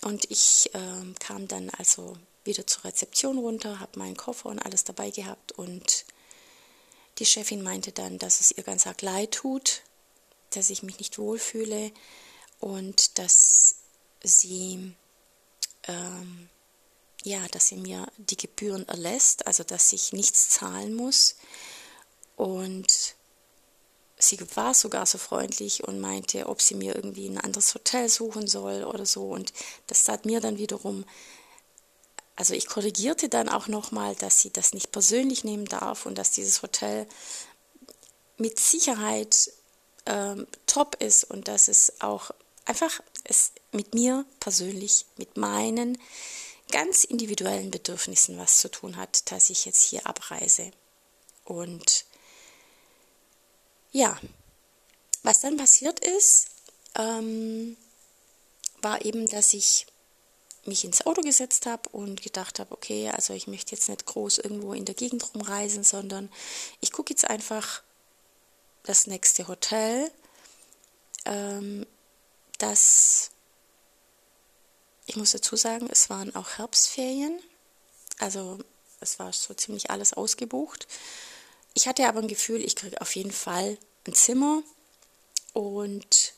Und 0.04 0.30
ich 0.30 0.70
äh, 0.74 1.14
kam 1.20 1.48
dann 1.48 1.70
also 1.72 2.16
wieder 2.44 2.68
zur 2.68 2.86
Rezeption 2.86 3.40
runter, 3.40 3.80
habe 3.80 4.00
meinen 4.00 4.16
Koffer 4.16 4.50
und 4.50 4.60
alles 4.60 4.84
dabei 4.84 5.10
gehabt 5.10 5.52
und 5.54 6.06
Die 7.18 7.26
Chefin 7.26 7.64
meinte 7.64 7.94
dann, 7.94 8.20
dass 8.20 8.42
es 8.42 8.52
ihr 8.52 8.64
ganz 8.64 8.86
arg 8.88 9.02
leid 9.02 9.32
tut, 9.32 9.84
dass 10.56 10.70
ich 10.70 10.84
mich 10.84 11.00
nicht 11.00 11.18
wohlfühle 11.18 11.92
und 12.60 13.18
dass 13.18 13.76
sie 14.24 14.94
ähm, 15.88 16.50
ja, 17.26 17.40
dass 17.52 17.68
sie 17.68 17.78
mir 17.78 18.08
die 18.18 18.38
Gebühren 18.38 18.88
erlässt, 18.88 19.48
also 19.48 19.64
dass 19.64 19.92
ich 19.94 20.14
nichts 20.14 20.50
zahlen 20.50 20.94
muss. 20.94 21.36
Und 22.36 23.16
sie 24.18 24.40
war 24.56 24.76
sogar 24.76 25.06
so 25.08 25.18
freundlich 25.18 25.84
und 25.84 26.00
meinte, 26.00 26.48
ob 26.48 26.62
sie 26.62 26.76
mir 26.76 26.96
irgendwie 26.96 27.28
ein 27.28 27.40
anderes 27.40 27.74
Hotel 27.74 28.10
suchen 28.10 28.48
soll 28.48 28.84
oder 28.84 29.08
so. 29.08 29.30
Und 29.30 29.54
das 29.88 30.04
tat 30.04 30.26
mir 30.26 30.40
dann 30.40 30.60
wiederum, 30.60 31.04
also 32.36 32.54
ich 32.54 32.68
korrigierte 32.68 33.28
dann 33.28 33.50
auch 33.50 33.68
nochmal, 33.68 34.16
dass 34.16 34.42
sie 34.42 34.52
das 34.52 34.74
nicht 34.74 34.92
persönlich 34.92 35.44
nehmen 35.44 35.66
darf 35.66 36.06
und 36.06 36.18
dass 36.18 36.32
dieses 36.32 36.62
Hotel 36.62 37.08
mit 38.38 38.60
Sicherheit 38.60 39.52
ähm, 40.06 40.48
top 40.66 41.02
ist 41.02 41.24
und 41.26 41.48
dass 41.48 41.68
es 41.68 42.02
auch 42.02 42.32
einfach 42.66 43.02
es 43.24 43.52
mit 43.72 43.94
mir 43.94 44.26
persönlich, 44.40 45.06
mit 45.18 45.38
meinen 45.38 45.98
ganz 46.72 47.04
individuellen 47.04 47.72
Bedürfnissen 47.72 48.38
was 48.38 48.60
zu 48.60 48.70
tun 48.70 48.98
hat, 48.98 49.32
dass 49.32 49.50
ich 49.50 49.66
jetzt 49.66 49.84
hier 49.84 50.06
abreise. 50.08 50.72
Und 51.44 52.06
ja, 53.92 54.20
was 55.24 55.42
dann 55.42 55.58
passiert 55.58 56.00
ist, 56.00 56.48
ähm, 56.96 57.78
war 58.82 59.06
eben, 59.06 59.28
dass 59.28 59.54
ich 59.54 59.86
mich 60.66 60.84
ins 60.84 61.06
Auto 61.06 61.22
gesetzt 61.22 61.66
habe 61.66 61.90
und 61.90 62.22
gedacht 62.22 62.60
habe, 62.60 62.72
okay, 62.72 63.10
also 63.10 63.34
ich 63.34 63.48
möchte 63.48 63.76
jetzt 63.76 63.88
nicht 63.88 64.06
groß 64.06 64.40
irgendwo 64.40 64.74
in 64.74 64.86
der 64.86 64.96
Gegend 64.96 65.24
rumreisen, 65.34 65.84
sondern 65.84 66.32
ich 66.82 66.92
gucke 66.92 67.14
jetzt 67.14 67.30
einfach 67.30 67.84
das 68.86 69.08
nächste 69.08 69.48
Hotel, 69.48 70.12
ähm, 71.26 71.86
das, 72.58 73.32
ich 75.06 75.16
muss 75.16 75.32
dazu 75.32 75.56
sagen, 75.56 75.88
es 75.92 76.10
waren 76.10 76.36
auch 76.36 76.58
Herbstferien, 76.58 77.40
also 78.20 78.60
es 79.02 79.20
war 79.20 79.34
so 79.34 79.54
ziemlich 79.54 79.90
alles 79.90 80.14
ausgebucht. 80.14 80.88
Ich 81.74 81.88
hatte 81.88 82.08
aber 82.08 82.20
ein 82.20 82.28
Gefühl, 82.28 82.64
ich 82.64 82.76
kriege 82.76 83.02
auf 83.02 83.16
jeden 83.16 83.32
Fall 83.32 83.78
ein 84.08 84.14
Zimmer 84.14 84.64
und, 85.54 86.34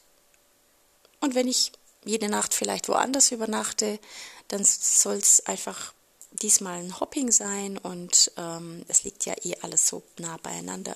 und 1.20 1.36
wenn 1.36 1.48
ich 1.48 1.72
jede 2.04 2.30
Nacht 2.30 2.54
vielleicht 2.54 2.88
woanders 2.88 3.32
übernachte, 3.32 4.00
dann 4.48 4.64
soll 4.64 5.18
es 5.18 5.46
einfach 5.46 5.94
diesmal 6.32 6.80
ein 6.80 7.00
Hopping 7.00 7.32
sein 7.32 7.78
und 7.78 8.32
ähm, 8.38 8.84
es 8.88 9.04
liegt 9.04 9.26
ja 9.26 9.34
eh 9.44 9.56
alles 9.62 9.88
so 9.88 10.04
nah 10.20 10.38
beieinander 10.38 10.96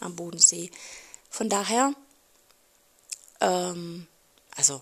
am 0.00 0.16
Bodensee. 0.16 0.70
Von 1.28 1.48
daher, 1.48 1.94
ähm, 3.40 4.06
also 4.56 4.80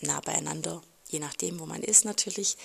nah 0.00 0.20
beieinander, 0.20 0.82
je 1.08 1.18
nachdem, 1.18 1.58
wo 1.60 1.66
man 1.66 1.82
ist 1.82 2.04
natürlich. 2.04 2.56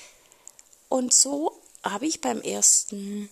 Und 0.89 1.13
so 1.13 1.61
habe 1.83 2.05
ich 2.05 2.21
beim 2.21 2.41
ersten, 2.41 3.29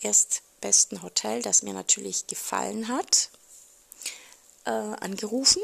erstbesten 0.00 1.02
Hotel, 1.02 1.42
das 1.42 1.62
mir 1.62 1.74
natürlich 1.74 2.26
gefallen 2.26 2.88
hat, 2.88 3.30
äh, 4.64 4.70
angerufen 4.70 5.62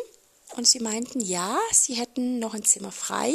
und 0.56 0.68
sie 0.68 0.80
meinten, 0.80 1.20
ja, 1.20 1.58
sie 1.72 1.94
hätten 1.94 2.38
noch 2.38 2.54
ein 2.54 2.64
Zimmer 2.64 2.92
frei, 2.92 3.34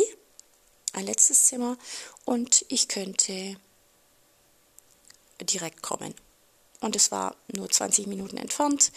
letztes 1.03 1.45
Zimmer 1.45 1.77
und 2.25 2.65
ich 2.69 2.87
könnte 2.87 3.57
direkt 5.41 5.81
kommen. 5.81 6.13
Und 6.79 6.95
es 6.95 7.11
war 7.11 7.35
nur 7.55 7.69
20 7.69 8.07
Minuten 8.07 8.37
entfernt. 8.37 8.91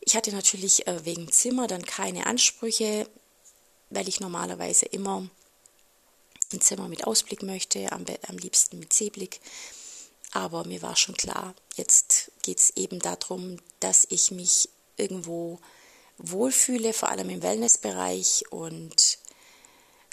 Ich 0.00 0.16
hatte 0.16 0.32
natürlich 0.32 0.86
äh, 0.86 1.04
wegen 1.04 1.30
Zimmer 1.30 1.66
dann 1.66 1.84
keine 1.84 2.26
Ansprüche, 2.26 3.08
weil 3.90 4.08
ich 4.08 4.20
normalerweise 4.20 4.86
immer 4.86 5.28
ein 6.52 6.60
Zimmer 6.60 6.88
mit 6.88 7.06
Ausblick 7.06 7.42
möchte, 7.42 7.92
am, 7.92 8.04
am 8.26 8.38
liebsten 8.38 8.78
mit 8.78 8.92
Seeblick. 8.92 9.40
Aber 10.32 10.64
mir 10.64 10.82
war 10.82 10.96
schon 10.96 11.16
klar, 11.16 11.54
jetzt 11.76 12.30
geht 12.42 12.58
es 12.58 12.70
eben 12.76 13.00
darum, 13.00 13.58
dass 13.80 14.06
ich 14.10 14.30
mich 14.30 14.68
irgendwo 14.96 15.58
wohlfühle, 16.18 16.92
vor 16.92 17.08
allem 17.08 17.30
im 17.30 17.42
Wellnessbereich 17.42 18.44
und 18.50 19.18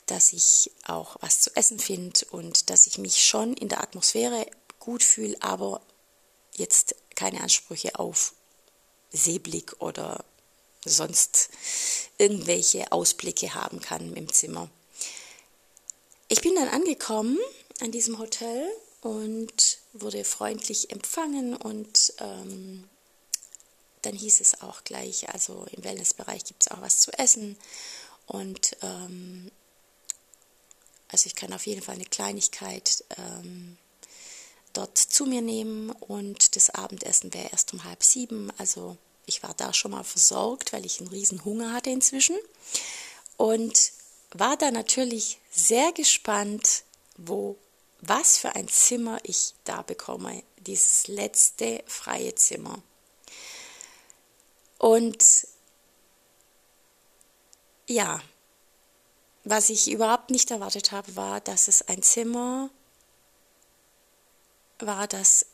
dass 0.05 0.33
ich 0.33 0.71
auch 0.85 1.17
was 1.21 1.41
zu 1.41 1.55
essen 1.55 1.79
finde 1.79 2.25
und 2.31 2.69
dass 2.69 2.87
ich 2.87 2.97
mich 2.97 3.23
schon 3.25 3.53
in 3.53 3.69
der 3.69 3.81
Atmosphäre 3.81 4.45
gut 4.79 5.03
fühle, 5.03 5.35
aber 5.41 5.81
jetzt 6.53 6.95
keine 7.15 7.41
Ansprüche 7.41 7.97
auf 7.97 8.33
Seeblick 9.11 9.81
oder 9.81 10.23
sonst 10.85 11.49
irgendwelche 12.17 12.91
Ausblicke 12.91 13.55
haben 13.55 13.81
kann 13.81 14.13
im 14.15 14.31
Zimmer. 14.31 14.69
Ich 16.27 16.41
bin 16.41 16.55
dann 16.55 16.67
angekommen 16.67 17.37
an 17.81 17.91
diesem 17.91 18.19
Hotel 18.19 18.67
und 19.01 19.79
wurde 19.93 20.23
freundlich 20.23 20.91
empfangen 20.91 21.55
und 21.55 22.13
ähm, 22.19 22.87
dann 24.01 24.15
hieß 24.15 24.41
es 24.41 24.61
auch 24.61 24.83
gleich, 24.83 25.29
also 25.29 25.65
im 25.71 25.83
Wellnessbereich 25.83 26.43
gibt 26.45 26.63
es 26.63 26.71
auch 26.71 26.81
was 26.81 26.99
zu 26.99 27.11
essen 27.17 27.57
und 28.27 28.77
ähm, 28.81 29.51
also 31.15 31.27
ich 31.27 31.35
kann 31.35 31.53
auf 31.53 31.65
jeden 31.65 31.81
Fall 31.81 31.95
eine 31.95 32.03
Kleinigkeit 32.03 33.05
ähm, 33.17 33.77
dort 34.73 34.97
zu 34.97 35.25
mir 35.25 35.41
nehmen 35.41 35.91
und 35.91 36.57
das 36.57 36.71
Abendessen 36.71 37.33
wäre 37.33 37.51
erst 37.53 37.71
um 37.71 37.85
halb 37.85 38.03
sieben, 38.03 38.51
also 38.57 38.97
ich 39.25 39.41
war 39.41 39.53
da 39.53 39.71
schon 39.71 39.91
mal 39.91 40.03
versorgt, 40.03 40.73
weil 40.73 40.85
ich 40.85 40.99
einen 40.99 41.07
riesen 41.07 41.45
Hunger 41.45 41.71
hatte 41.71 41.89
inzwischen 41.89 42.35
und 43.37 43.93
war 44.31 44.57
da 44.57 44.71
natürlich 44.71 45.39
sehr 45.51 45.93
gespannt, 45.93 46.83
wo 47.15 47.55
was 48.01 48.37
für 48.37 48.53
ein 48.53 48.67
Zimmer 48.67 49.19
ich 49.23 49.53
da 49.63 49.83
bekomme, 49.83 50.43
dieses 50.57 51.07
letzte 51.07 51.81
freie 51.87 52.35
Zimmer. 52.35 52.83
Und 54.79 55.47
ja, 57.87 58.21
was 59.45 59.69
ich 59.69 59.89
überhaupt 59.89 60.31
nicht 60.31 60.49
erwartet 60.49 60.91
habe, 60.91 61.15
war, 61.15 61.39
dass 61.39 61.67
es 61.67 61.87
ein 61.87 62.01
Zimmer 62.01 62.69
war, 64.79 65.07
das 65.07 65.45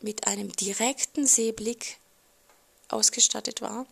mit 0.00 0.26
einem 0.28 0.52
direkten 0.52 1.26
Seeblick 1.26 1.98
ausgestattet 2.88 3.60
war. 3.60 3.86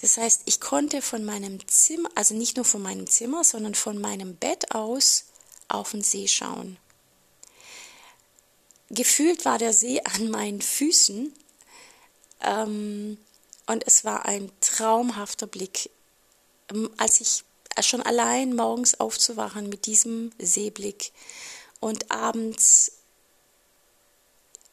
Das 0.00 0.16
heißt, 0.16 0.42
ich 0.46 0.60
konnte 0.60 1.02
von 1.02 1.24
meinem 1.24 1.66
Zimmer, 1.66 2.10
also 2.14 2.34
nicht 2.34 2.56
nur 2.56 2.64
von 2.64 2.80
meinem 2.80 3.08
Zimmer, 3.08 3.42
sondern 3.42 3.74
von 3.74 4.00
meinem 4.00 4.36
Bett 4.36 4.72
aus 4.72 5.24
auf 5.68 5.90
den 5.90 6.02
See 6.02 6.28
schauen. 6.28 6.76
Gefühlt 8.90 9.44
war 9.44 9.58
der 9.58 9.72
See 9.72 10.00
an 10.04 10.30
meinen 10.30 10.62
Füßen 10.62 11.32
ähm, 12.40 13.18
und 13.66 13.86
es 13.86 14.04
war 14.04 14.26
ein 14.26 14.52
traumhafter 14.60 15.48
Blick. 15.48 15.90
Ähm, 16.70 16.88
als 16.98 17.20
ich 17.20 17.44
schon 17.80 18.02
allein 18.02 18.54
morgens 18.54 18.98
aufzuwachen 19.00 19.68
mit 19.68 19.86
diesem 19.86 20.30
Seeblick 20.38 21.12
und 21.80 22.10
abends, 22.10 22.92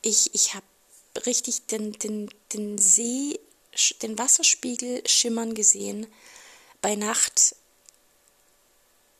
ich, 0.02 0.34
ich 0.34 0.54
habe 0.54 0.66
richtig 1.26 1.66
den, 1.68 1.94
den, 1.94 2.30
den 2.54 2.78
See, 2.78 3.40
den 4.02 4.18
Wasserspiegel 4.18 5.08
schimmern 5.08 5.54
gesehen. 5.54 6.08
Bei 6.82 6.96
Nacht, 6.96 7.56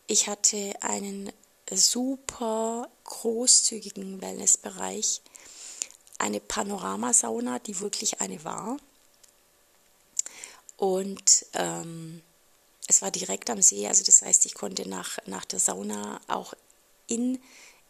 ich 0.08 0.28
hatte 0.28 0.74
einen 0.82 1.32
super 1.72 2.90
großzügigen 3.04 4.22
Wellnessbereich, 4.22 5.22
eine 6.18 6.40
Panoramasauna, 6.40 7.60
die 7.60 7.80
wirklich 7.80 8.22
eine 8.22 8.44
war. 8.44 8.78
Und 10.78 11.46
ähm, 11.54 12.22
es 12.90 13.04
war 13.04 13.12
direkt 13.12 13.52
am 13.52 13.62
See, 13.62 13.88
also 13.88 14.04
das 14.04 14.24
heißt, 14.24 14.48
ich 14.48 14.56
konnte 14.56 14.90
nach, 14.90 15.20
nach 15.28 15.46
der 15.46 15.60
Sauna 15.60 16.20
auch 16.28 16.56
in, 17.06 17.40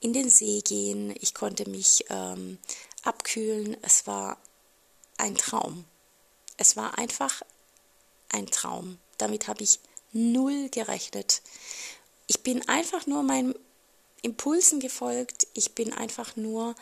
in 0.01 0.11
den 0.11 0.29
See 0.29 0.59
gehen. 0.59 1.15
Ich 1.21 1.33
konnte 1.33 1.69
mich 1.69 2.03
ähm, 2.09 2.57
abkühlen. 3.03 3.77
Es 3.81 4.07
war 4.07 4.37
ein 5.17 5.37
Traum. 5.37 5.85
Es 6.57 6.75
war 6.75 6.97
einfach 6.97 7.41
ein 8.27 8.47
Traum. 8.47 8.99
Damit 9.17 9.47
habe 9.47 9.63
ich 9.63 9.79
null 10.11 10.67
gerechnet. 10.67 11.43
Ich 12.27 12.43
bin 12.43 12.67
einfach 12.67 13.07
nur 13.07 13.23
meinen 13.23 13.55
Impulsen 14.21 14.81
gefolgt. 14.81 15.47
Ich 15.53 15.75
bin 15.75 15.93
einfach 15.93 16.35
nur 16.35 16.75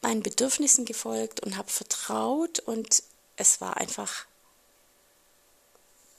meinen 0.00 0.22
Bedürfnissen 0.22 0.86
gefolgt 0.86 1.40
und 1.40 1.58
habe 1.58 1.68
vertraut 1.68 2.60
und 2.60 3.02
es 3.36 3.60
war 3.60 3.76
einfach 3.76 4.24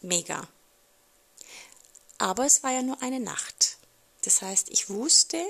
mega. 0.01 0.47
Aber 2.17 2.45
es 2.45 2.63
war 2.63 2.71
ja 2.71 2.81
nur 2.81 3.01
eine 3.01 3.19
Nacht. 3.19 3.77
Das 4.23 4.41
heißt, 4.41 4.69
ich 4.69 4.89
wusste, 4.89 5.43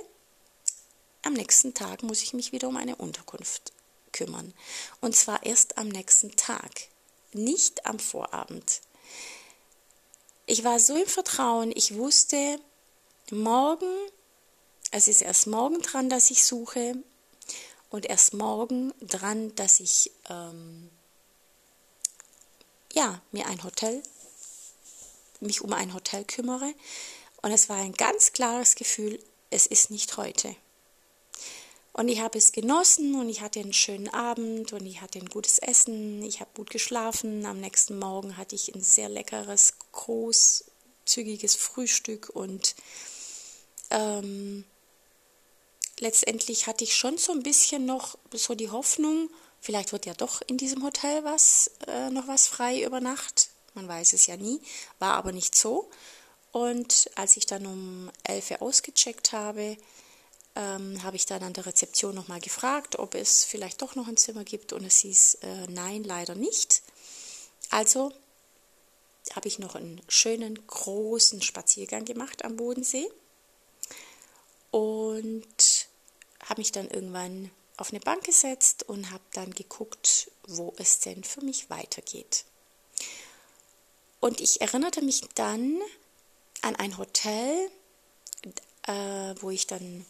am 1.23 1.33
nächsten 1.33 1.73
Tag 1.73 2.03
muss 2.03 2.23
ich 2.23 2.33
mich 2.33 2.51
wieder 2.51 2.67
um 2.67 2.77
eine 2.77 2.95
Unterkunft 2.95 3.73
kümmern. 4.11 4.53
Und 5.01 5.15
zwar 5.15 5.45
erst 5.45 5.77
am 5.77 5.89
nächsten 5.89 6.35
Tag, 6.35 6.71
nicht 7.33 7.85
am 7.85 7.99
Vorabend. 7.99 8.81
Ich 10.45 10.63
war 10.63 10.79
so 10.79 10.95
im 10.95 11.07
Vertrauen, 11.07 11.71
ich 11.75 11.95
wusste, 11.95 12.59
morgen, 13.31 13.91
es 14.91 15.07
ist 15.07 15.21
erst 15.21 15.47
morgen 15.47 15.81
dran, 15.81 16.09
dass 16.09 16.31
ich 16.31 16.43
suche 16.43 16.95
und 17.89 18.05
erst 18.05 18.33
morgen 18.33 18.93
dran, 19.01 19.53
dass 19.55 19.79
ich 19.79 20.11
ähm, 20.29 20.89
ja, 22.93 23.21
mir 23.31 23.45
ein 23.47 23.63
Hotel, 23.63 24.01
mich 25.41 25.61
um 25.61 25.73
ein 25.73 25.93
Hotel 25.93 26.23
kümmere. 26.23 26.73
Und 27.41 27.51
es 27.51 27.69
war 27.69 27.77
ein 27.77 27.93
ganz 27.93 28.33
klares 28.33 28.75
Gefühl, 28.75 29.19
es 29.49 29.65
ist 29.65 29.91
nicht 29.91 30.17
heute. 30.17 30.55
Und 31.93 32.07
ich 32.07 32.21
habe 32.21 32.37
es 32.37 32.53
genossen 32.53 33.15
und 33.19 33.27
ich 33.27 33.41
hatte 33.41 33.59
einen 33.59 33.73
schönen 33.73 34.07
Abend 34.09 34.71
und 34.71 34.85
ich 34.85 35.01
hatte 35.01 35.19
ein 35.19 35.27
gutes 35.27 35.59
Essen, 35.59 36.23
ich 36.23 36.39
habe 36.39 36.49
gut 36.55 36.69
geschlafen. 36.69 37.45
Am 37.45 37.59
nächsten 37.59 37.99
Morgen 37.99 38.37
hatte 38.37 38.55
ich 38.55 38.73
ein 38.73 38.81
sehr 38.81 39.09
leckeres, 39.09 39.73
großzügiges 39.91 41.55
Frühstück 41.55 42.29
und 42.29 42.75
ähm, 43.89 44.63
letztendlich 45.99 46.65
hatte 46.65 46.85
ich 46.85 46.95
schon 46.95 47.17
so 47.17 47.33
ein 47.33 47.43
bisschen 47.43 47.85
noch 47.85 48.17
so 48.33 48.55
die 48.55 48.71
Hoffnung, 48.71 49.29
vielleicht 49.59 49.91
wird 49.91 50.05
ja 50.05 50.13
doch 50.13 50.41
in 50.47 50.57
diesem 50.57 50.83
Hotel 50.83 51.25
was, 51.25 51.71
äh, 51.87 52.09
noch 52.09 52.27
was 52.27 52.47
frei 52.47 52.83
über 52.83 53.01
Nacht. 53.01 53.50
Man 53.73 53.87
weiß 53.87 54.13
es 54.13 54.27
ja 54.27 54.37
nie, 54.37 54.61
war 54.99 55.15
aber 55.15 55.31
nicht 55.31 55.55
so. 55.55 55.89
Und 56.51 57.09
als 57.15 57.37
ich 57.37 57.45
dann 57.45 57.65
um 57.65 58.11
11 58.23 58.51
Uhr 58.51 58.61
ausgecheckt 58.61 59.31
habe, 59.31 59.77
ähm, 60.55 61.01
habe 61.03 61.15
ich 61.15 61.25
dann 61.25 61.43
an 61.43 61.53
der 61.53 61.65
Rezeption 61.65 62.13
nochmal 62.13 62.41
gefragt, 62.41 62.99
ob 62.99 63.15
es 63.15 63.45
vielleicht 63.45 63.81
doch 63.81 63.95
noch 63.95 64.07
ein 64.07 64.17
Zimmer 64.17 64.43
gibt 64.43 64.73
und 64.73 64.83
es 64.83 64.97
hieß, 64.97 65.35
äh, 65.43 65.67
nein, 65.67 66.03
leider 66.03 66.35
nicht. 66.35 66.81
Also 67.69 68.11
habe 69.33 69.47
ich 69.47 69.59
noch 69.59 69.75
einen 69.75 70.01
schönen 70.09 70.65
großen 70.67 71.41
Spaziergang 71.41 72.03
gemacht 72.03 72.43
am 72.43 72.57
Bodensee 72.57 73.09
und 74.71 75.87
habe 76.43 76.59
mich 76.59 76.71
dann 76.71 76.89
irgendwann 76.89 77.51
auf 77.77 77.91
eine 77.91 77.99
Bank 77.99 78.25
gesetzt 78.25 78.83
und 78.83 79.11
habe 79.11 79.23
dann 79.33 79.51
geguckt, 79.51 80.31
wo 80.47 80.73
es 80.77 80.99
denn 80.99 81.23
für 81.23 81.41
mich 81.41 81.69
weitergeht. 81.69 82.45
Und 84.21 84.39
ich 84.39 84.61
erinnerte 84.61 85.01
mich 85.01 85.21
dann 85.33 85.81
an 86.61 86.75
ein 86.75 86.97
Hotel, 86.97 87.69
äh, 88.83 89.35
wo 89.41 89.49
ich 89.49 89.65
dann, 89.65 90.05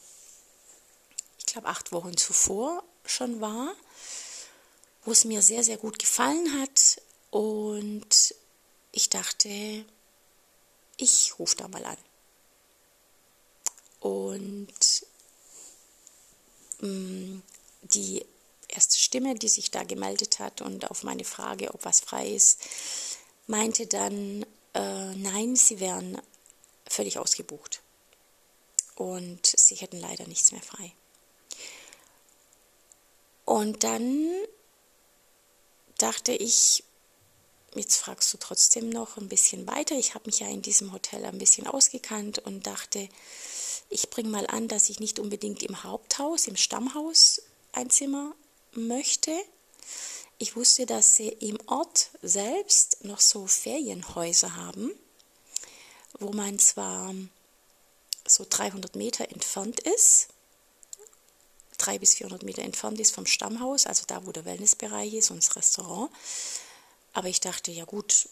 ich 1.40 1.46
glaube, 1.46 1.70
acht 1.70 1.94
Wochen 1.94 2.18
zuvor 2.18 2.84
schon 3.06 3.40
war, 3.40 3.74
wo 5.06 5.12
es 5.14 5.24
mir 5.24 5.42
sehr, 5.42 5.64
sehr 5.64 5.78
gut 5.78 5.98
gefallen 5.98 6.62
hat. 6.62 7.02
Und 7.32 8.36
ich 8.92 9.10
dachte, 9.10 9.86
ich 10.98 11.40
rufe 11.40 11.56
da 11.56 11.70
mal 11.70 11.86
an. 11.86 11.98
Und 14.02 15.06
mh, 16.82 16.88
mm, 16.90 17.44
die 17.84 18.26
erste 18.68 18.98
Stimme, 18.98 19.36
die 19.36 19.48
sich 19.48 19.72
da 19.72 19.84
gemeldet 19.84 20.40
hat 20.40 20.62
und 20.62 20.92
auf 20.92 21.04
meine 21.04 21.24
Frage, 21.24 21.74
ob 21.74 21.86
was 21.86 22.02
frei 22.02 22.28
ist, 22.30 22.60
meinte 23.52 23.86
dann, 23.86 24.46
äh, 24.74 25.14
nein, 25.16 25.56
sie 25.56 25.80
wären 25.80 26.20
völlig 26.88 27.20
ausgebucht. 27.20 27.82
Und 28.96 29.46
sie 29.46 29.76
hätten 29.76 30.00
leider 30.00 30.26
nichts 30.28 30.52
mehr 30.52 30.62
frei. 30.62 30.92
Und 33.46 33.84
dann 33.84 34.30
dachte 35.98 36.32
ich, 36.32 36.84
jetzt 37.76 37.98
fragst 37.98 38.34
du 38.34 38.38
trotzdem 38.38 38.90
noch 38.90 39.18
ein 39.18 39.28
bisschen 39.28 39.68
weiter. 39.68 39.96
Ich 39.96 40.16
habe 40.16 40.28
mich 40.28 40.40
ja 40.40 40.48
in 40.48 40.62
diesem 40.62 40.94
Hotel 40.94 41.26
ein 41.26 41.38
bisschen 41.38 41.68
ausgekannt 41.68 42.40
und 42.40 42.66
dachte, 42.66 43.10
ich 43.90 44.10
bringe 44.10 44.30
mal 44.30 44.48
an, 44.48 44.70
dass 44.70 44.90
ich 44.90 45.00
nicht 45.00 45.20
unbedingt 45.20 45.64
im 45.64 45.84
Haupthaus, 45.84 46.48
im 46.48 46.56
Stammhaus 46.56 47.42
ein 47.74 47.90
Zimmer 47.90 48.34
möchte. 48.74 49.32
Ich 50.42 50.56
wusste, 50.56 50.86
dass 50.86 51.16
sie 51.16 51.28
im 51.30 51.58
Ort 51.68 52.10
selbst 52.22 53.06
noch 53.06 53.20
so 53.20 53.46
Ferienhäuser 53.46 54.56
haben 54.56 54.92
wo 56.20 56.32
man 56.32 56.60
zwar 56.60 57.14
so 58.26 58.46
300 58.48 58.96
Meter 58.96 59.30
entfernt 59.30 59.80
ist, 59.80 60.28
300 61.80 62.00
bis 62.00 62.14
400 62.16 62.44
Meter 62.44 62.62
entfernt 62.62 63.00
ist 63.00 63.14
vom 63.14 63.26
Stammhaus, 63.26 63.88
also 63.88 64.04
da, 64.06 64.26
wo 64.26 64.32
der 64.32 64.46
Wellnessbereich 64.46 65.14
ist 65.16 65.32
und 65.32 65.38
das 65.38 65.56
Restaurant. 65.56 66.12
Aber 67.14 67.28
ich 67.28 67.40
dachte, 67.40 67.72
ja 67.72 67.86
gut, 67.86 68.30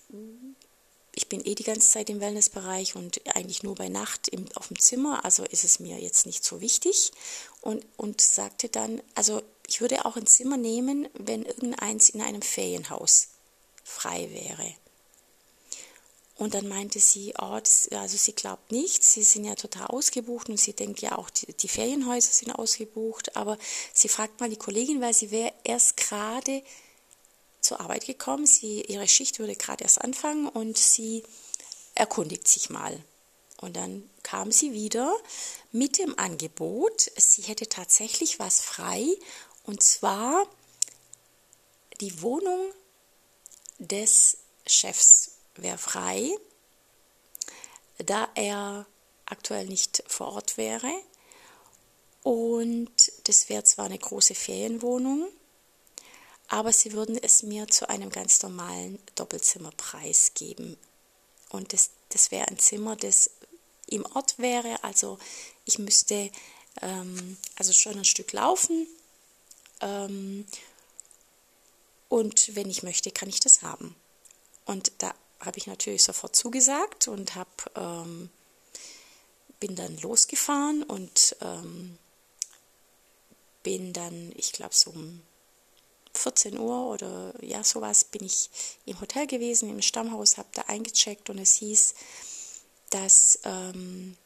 ich 1.15 1.27
bin 1.27 1.43
eh 1.43 1.55
die 1.55 1.63
ganze 1.63 1.89
Zeit 1.89 2.09
im 2.09 2.19
Wellnessbereich 2.19 2.95
und 2.95 3.19
eigentlich 3.35 3.63
nur 3.63 3.75
bei 3.75 3.89
Nacht 3.89 4.27
im, 4.27 4.45
auf 4.55 4.67
dem 4.67 4.79
Zimmer, 4.79 5.25
also 5.25 5.43
ist 5.43 5.63
es 5.63 5.79
mir 5.79 5.99
jetzt 5.99 6.27
nicht 6.27 6.45
so 6.45 6.61
wichtig. 6.61 7.11
Und, 7.61 7.83
und 7.97 8.21
sagte 8.21 8.69
dann, 8.69 9.01
also 9.15 9.41
ich 9.69 9.81
würde 9.81 10.05
auch 10.05 10.17
ein 10.17 10.25
Zimmer 10.25 10.57
nehmen, 10.57 11.07
wenn 11.13 11.43
irgendeins 11.43 12.09
in 12.09 12.21
einem 12.21 12.41
Ferienhaus 12.41 13.27
frei 13.83 14.27
wäre. 14.31 14.73
Und 16.37 16.55
dann 16.55 16.67
meinte 16.67 16.99
sie, 16.99 17.33
oh, 17.39 17.59
das, 17.59 17.87
also 17.91 18.17
sie 18.17 18.33
glaubt 18.33 18.71
nicht, 18.71 19.03
sie 19.03 19.21
sind 19.23 19.43
ja 19.43 19.53
total 19.53 19.87
ausgebucht 19.87 20.49
und 20.49 20.57
sie 20.57 20.73
denkt 20.73 21.01
ja 21.01 21.17
auch, 21.17 21.29
die, 21.29 21.53
die 21.53 21.67
Ferienhäuser 21.67 22.31
sind 22.31 22.51
ausgebucht, 22.51 23.35
aber 23.35 23.59
sie 23.93 24.09
fragt 24.09 24.39
mal 24.39 24.49
die 24.49 24.55
Kollegin, 24.55 25.01
weil 25.01 25.13
sie 25.13 25.29
wäre 25.29 25.53
erst 25.63 25.97
gerade 25.97 26.63
zur 27.61 27.79
Arbeit 27.79 28.07
gekommen, 28.07 28.47
sie, 28.47 28.81
ihre 28.81 29.07
Schicht 29.07 29.37
würde 29.37 29.55
gerade 29.55 29.83
erst 29.83 30.01
anfangen 30.01 30.47
und 30.47 30.77
sie 30.77 31.23
erkundigt 31.93 32.47
sich 32.47 32.69
mal. 32.71 33.03
Und 33.61 33.75
dann 33.75 34.09
kam 34.23 34.51
sie 34.51 34.71
wieder 34.71 35.13
mit 35.71 35.97
dem 35.97 36.17
Angebot, 36.17 37.11
sie 37.17 37.41
hätte 37.43 37.67
tatsächlich 37.67 38.39
was 38.39 38.61
frei 38.61 39.05
und 39.69 39.83
zwar 39.83 40.47
die 42.01 42.23
Wohnung 42.23 42.73
des 43.77 44.37
Chefs 44.65 45.33
wäre 45.57 45.77
frei, 45.77 46.35
da 47.99 48.27
er 48.33 48.87
aktuell 49.25 49.67
nicht 49.67 50.01
vor 50.07 50.29
Ort 50.33 50.57
wäre. 50.57 50.91
Und 52.23 53.11
das 53.25 53.47
wäre 53.49 53.63
zwar 53.63 53.85
eine 53.85 53.99
große 53.99 54.33
Ferienwohnung, 54.33 55.29
aber 56.47 56.73
sie 56.73 56.93
würden 56.93 57.19
es 57.21 57.43
mir 57.43 57.67
zu 57.67 57.87
einem 57.87 58.09
ganz 58.09 58.41
normalen 58.41 58.97
Doppelzimmerpreis 59.13 60.33
geben. 60.33 60.77
Und 61.49 61.73
das, 61.73 61.91
das 62.09 62.31
wäre 62.31 62.47
ein 62.47 62.57
Zimmer, 62.57 62.95
das 62.95 63.29
im 63.85 64.03
Ort 64.15 64.39
wäre. 64.39 64.83
Also 64.83 65.19
ich 65.65 65.77
müsste 65.77 66.31
ähm, 66.81 67.37
also 67.55 67.71
schon 67.71 67.99
ein 67.99 68.05
Stück 68.05 68.31
laufen. 68.33 68.87
Ähm, 69.81 70.45
und 72.09 72.55
wenn 72.55 72.69
ich 72.69 72.83
möchte, 72.83 73.11
kann 73.11 73.29
ich 73.29 73.39
das 73.39 73.61
haben. 73.61 73.95
Und 74.65 74.91
da 74.97 75.13
habe 75.39 75.57
ich 75.57 75.67
natürlich 75.67 76.03
sofort 76.03 76.35
zugesagt 76.35 77.07
und 77.07 77.35
hab, 77.35 77.71
ähm, 77.75 78.29
bin 79.59 79.75
dann 79.75 79.97
losgefahren 79.97 80.83
und 80.83 81.35
ähm, 81.41 81.97
bin 83.63 83.93
dann, 83.93 84.31
ich 84.35 84.51
glaube, 84.51 84.73
so 84.73 84.91
um 84.91 85.21
14 86.15 86.57
Uhr 86.57 86.87
oder 86.87 87.33
ja, 87.41 87.63
sowas 87.63 88.03
bin 88.03 88.23
ich 88.23 88.49
im 88.85 88.99
Hotel 88.99 89.27
gewesen, 89.27 89.69
im 89.69 89.81
Stammhaus, 89.81 90.37
habe 90.37 90.49
da 90.53 90.63
eingecheckt 90.63 91.29
und 91.29 91.37
es 91.37 91.55
hieß, 91.55 91.93
dass 92.89 93.39
ähm, 93.43 94.17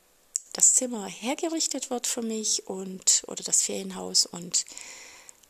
das 0.53 0.75
Zimmer 0.75 1.05
hergerichtet 1.07 1.89
wird 1.89 2.07
für 2.07 2.21
mich 2.21 2.67
und 2.67 3.23
oder 3.27 3.43
das 3.43 3.63
Ferienhaus 3.63 4.25
und 4.25 4.65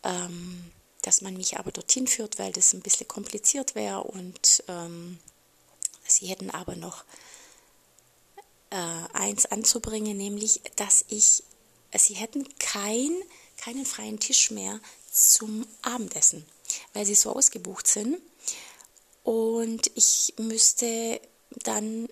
ähm, 0.03 0.71
dass 1.01 1.21
man 1.21 1.35
mich 1.35 1.57
aber 1.57 1.71
dorthin 1.71 2.07
führt, 2.07 2.39
weil 2.39 2.51
das 2.53 2.73
ein 2.73 2.81
bisschen 2.81 3.07
kompliziert 3.07 3.75
wäre 3.75 4.03
und 4.03 4.63
ähm, 4.67 5.19
Sie 6.05 6.27
hätten 6.27 6.49
aber 6.49 6.75
noch 6.75 7.03
äh, 8.69 8.75
eins 9.13 9.45
anzubringen, 9.45 10.17
nämlich, 10.17 10.61
dass 10.75 11.05
ich, 11.07 11.43
sie 11.95 12.15
hätten 12.15 12.47
kein, 12.59 13.15
keinen 13.57 13.85
freien 13.85 14.19
Tisch 14.19 14.51
mehr 14.51 14.79
zum 15.11 15.65
Abendessen, 15.81 16.45
weil 16.93 17.05
sie 17.05 17.15
so 17.15 17.35
ausgebucht 17.35 17.87
sind. 17.87 18.17
Und 19.23 19.91
ich 19.95 20.33
müsste 20.37 21.21
dann 21.63 22.09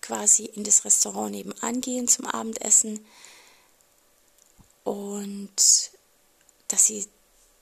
quasi 0.00 0.44
in 0.44 0.64
das 0.64 0.84
Restaurant 0.84 1.32
nebenan 1.32 1.80
gehen 1.80 2.08
zum 2.08 2.26
Abendessen 2.26 3.04
und 4.84 5.90
dass 6.74 6.86
sie 6.86 7.06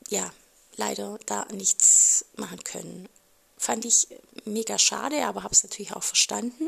ja 0.09 0.33
leider 0.77 1.19
da 1.27 1.45
nichts 1.53 2.25
machen 2.37 2.65
können. 2.65 3.11
Fand 3.59 3.85
ich 3.85 4.09
mega 4.47 4.79
schade, 4.79 5.27
aber 5.27 5.43
habe 5.43 5.53
es 5.53 5.65
natürlich 5.65 5.93
auch 5.93 6.03
verstanden. 6.03 6.67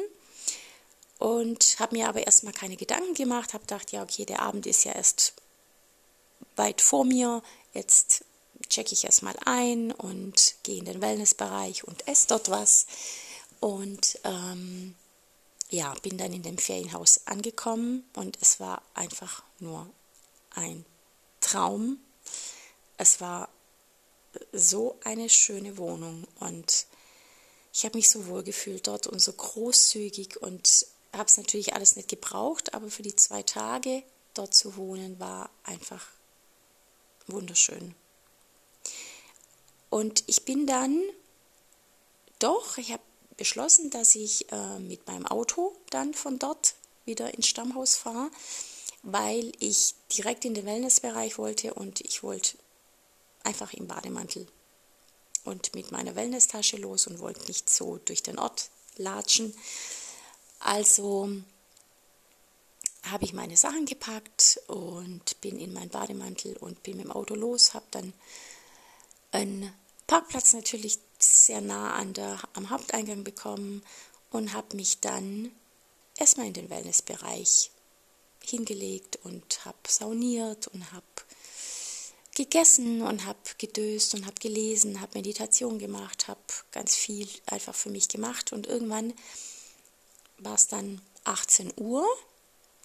Und 1.18 1.78
habe 1.78 1.96
mir 1.96 2.06
aber 2.06 2.26
erstmal 2.26 2.52
keine 2.52 2.76
Gedanken 2.76 3.14
gemacht, 3.14 3.54
habe 3.54 3.64
gedacht, 3.64 3.92
ja, 3.92 4.02
okay, 4.02 4.26
der 4.26 4.42
Abend 4.42 4.66
ist 4.66 4.84
ja 4.84 4.92
erst 4.92 5.32
weit 6.56 6.82
vor 6.82 7.06
mir. 7.06 7.42
Jetzt 7.72 8.26
checke 8.68 8.92
ich 8.92 9.04
erstmal 9.04 9.36
ein 9.46 9.90
und 9.90 10.56
gehe 10.64 10.76
in 10.76 10.84
den 10.84 11.00
Wellnessbereich 11.00 11.84
und 11.84 12.06
esse 12.06 12.26
dort 12.28 12.50
was. 12.50 12.84
Und 13.60 14.18
ähm, 14.24 14.94
ja, 15.70 15.94
bin 16.02 16.18
dann 16.18 16.34
in 16.34 16.42
dem 16.42 16.58
Ferienhaus 16.58 17.26
angekommen 17.26 18.04
und 18.14 18.36
es 18.42 18.60
war 18.60 18.82
einfach 18.92 19.42
nur 19.60 19.88
ein 20.50 20.84
Traum. 21.40 21.98
Es 22.96 23.20
war 23.20 23.48
so 24.52 24.98
eine 25.04 25.28
schöne 25.28 25.76
Wohnung 25.78 26.26
und 26.40 26.86
ich 27.72 27.84
habe 27.84 27.96
mich 27.96 28.08
so 28.08 28.26
wohl 28.26 28.42
gefühlt 28.42 28.86
dort 28.86 29.06
und 29.06 29.20
so 29.20 29.32
großzügig 29.32 30.40
und 30.40 30.86
habe 31.12 31.28
es 31.28 31.36
natürlich 31.36 31.74
alles 31.74 31.96
nicht 31.96 32.08
gebraucht, 32.08 32.74
aber 32.74 32.90
für 32.90 33.02
die 33.02 33.16
zwei 33.16 33.42
Tage 33.42 34.02
dort 34.34 34.54
zu 34.54 34.76
wohnen 34.76 35.18
war 35.18 35.50
einfach 35.64 36.06
wunderschön. 37.26 37.94
Und 39.90 40.24
ich 40.26 40.44
bin 40.44 40.66
dann 40.66 41.00
doch, 42.38 42.78
ich 42.78 42.92
habe 42.92 43.02
beschlossen, 43.36 43.90
dass 43.90 44.14
ich 44.14 44.50
äh, 44.52 44.78
mit 44.78 45.06
meinem 45.06 45.26
Auto 45.26 45.76
dann 45.90 46.14
von 46.14 46.38
dort 46.38 46.74
wieder 47.04 47.34
ins 47.34 47.46
Stammhaus 47.46 47.96
fahre, 47.96 48.30
weil 49.02 49.52
ich 49.60 49.94
direkt 50.16 50.44
in 50.44 50.54
den 50.54 50.66
Wellnessbereich 50.66 51.38
wollte 51.38 51.74
und 51.74 52.00
ich 52.00 52.22
wollte 52.22 52.56
einfach 53.44 53.72
im 53.72 53.86
Bademantel 53.86 54.46
und 55.44 55.74
mit 55.74 55.92
meiner 55.92 56.16
Wellnesstasche 56.16 56.76
los 56.76 57.06
und 57.06 57.20
wollte 57.20 57.46
nicht 57.46 57.70
so 57.70 57.98
durch 57.98 58.22
den 58.22 58.38
Ort 58.38 58.70
latschen. 58.96 59.54
Also 60.58 61.30
habe 63.04 63.24
ich 63.24 63.34
meine 63.34 63.56
Sachen 63.56 63.84
gepackt 63.84 64.60
und 64.66 65.40
bin 65.40 65.60
in 65.60 65.72
meinen 65.72 65.90
Bademantel 65.90 66.56
und 66.56 66.82
bin 66.82 66.96
mit 66.96 67.06
dem 67.06 67.12
Auto 67.12 67.34
los, 67.34 67.74
habe 67.74 67.86
dann 67.90 68.14
einen 69.30 69.72
Parkplatz 70.06 70.54
natürlich 70.54 70.98
sehr 71.18 71.60
nah 71.60 71.94
an 71.94 72.14
der, 72.14 72.38
am 72.54 72.70
Haupteingang 72.70 73.24
bekommen 73.24 73.82
und 74.30 74.52
habe 74.52 74.76
mich 74.76 75.00
dann 75.00 75.50
erstmal 76.16 76.46
in 76.46 76.54
den 76.54 76.70
Wellnessbereich 76.70 77.70
hingelegt 78.42 79.18
und 79.22 79.64
habe 79.64 79.78
sauniert 79.88 80.68
und 80.68 80.92
habe 80.92 81.04
gegessen 82.34 83.02
und 83.02 83.26
habe 83.26 83.38
gedöst 83.58 84.14
und 84.14 84.26
habe 84.26 84.36
gelesen, 84.40 85.00
habe 85.00 85.16
Meditation 85.18 85.78
gemacht, 85.78 86.28
habe 86.28 86.40
ganz 86.72 86.94
viel 86.94 87.28
einfach 87.46 87.74
für 87.74 87.90
mich 87.90 88.08
gemacht. 88.08 88.52
Und 88.52 88.66
irgendwann 88.66 89.14
war 90.38 90.54
es 90.54 90.66
dann 90.66 91.00
18 91.24 91.72
Uhr 91.76 92.06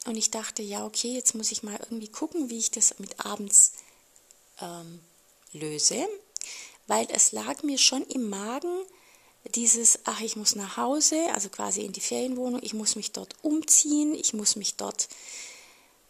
und 0.06 0.16
ich 0.16 0.32
dachte, 0.32 0.62
ja 0.62 0.86
okay, 0.86 1.14
jetzt 1.14 1.36
muss 1.36 1.52
ich 1.52 1.64
mal 1.64 1.78
irgendwie 1.80 2.08
gucken, 2.08 2.50
wie 2.50 2.60
ich 2.60 2.72
das 2.72 2.98
mit 3.00 3.26
abends 3.26 3.74
ähm, 4.62 5.00
löse. 5.54 6.08
Weil 6.88 7.08
es 7.12 7.32
lag 7.32 7.62
mir 7.64 7.78
schon 7.78 8.04
im 8.04 8.30
Magen 8.30 8.84
dieses, 9.56 10.00
ach, 10.06 10.22
ich 10.22 10.36
muss 10.36 10.56
nach 10.56 10.78
Hause, 10.78 11.16
also 11.34 11.50
quasi 11.50 11.82
in 11.82 11.94
die 11.94 12.02
Ferienwohnung, 12.02 12.62
ich 12.64 12.74
muss 12.74 12.96
mich 12.96 13.12
dort 13.12 13.36
umziehen, 13.42 14.14
ich 14.14 14.34
muss 14.34 14.56
mich 14.56 14.76
dort 14.76 15.08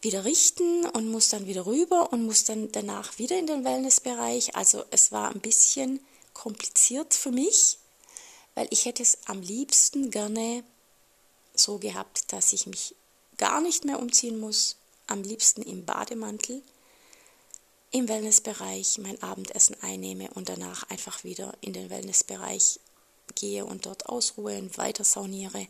wieder 0.01 0.25
richten 0.25 0.85
und 0.85 1.09
muss 1.09 1.29
dann 1.29 1.45
wieder 1.45 1.65
rüber 1.65 2.11
und 2.13 2.25
muss 2.25 2.45
dann 2.45 2.71
danach 2.71 3.19
wieder 3.19 3.37
in 3.37 3.47
den 3.47 3.65
Wellnessbereich. 3.65 4.55
Also 4.55 4.85
es 4.91 5.11
war 5.11 5.29
ein 5.29 5.41
bisschen 5.41 5.99
kompliziert 6.33 7.13
für 7.13 7.31
mich, 7.31 7.77
weil 8.55 8.67
ich 8.71 8.85
hätte 8.85 9.03
es 9.03 9.17
am 9.25 9.41
liebsten 9.41 10.09
gerne 10.11 10.63
so 11.53 11.77
gehabt, 11.77 12.31
dass 12.31 12.53
ich 12.53 12.67
mich 12.67 12.95
gar 13.37 13.61
nicht 13.61 13.83
mehr 13.83 13.99
umziehen 13.99 14.39
muss, 14.39 14.77
am 15.07 15.23
liebsten 15.23 15.61
im 15.63 15.85
Bademantel 15.85 16.61
im 17.91 18.07
Wellnessbereich 18.07 18.99
mein 18.99 19.21
Abendessen 19.23 19.75
einnehme 19.81 20.29
und 20.35 20.49
danach 20.49 20.89
einfach 20.89 21.23
wieder 21.23 21.53
in 21.61 21.73
den 21.73 21.89
Wellnessbereich 21.89 22.79
gehe 23.35 23.65
und 23.65 23.85
dort 23.85 24.07
ausruhe 24.07 24.57
und 24.57 24.77
weiter 24.77 25.03
sauniere. 25.03 25.67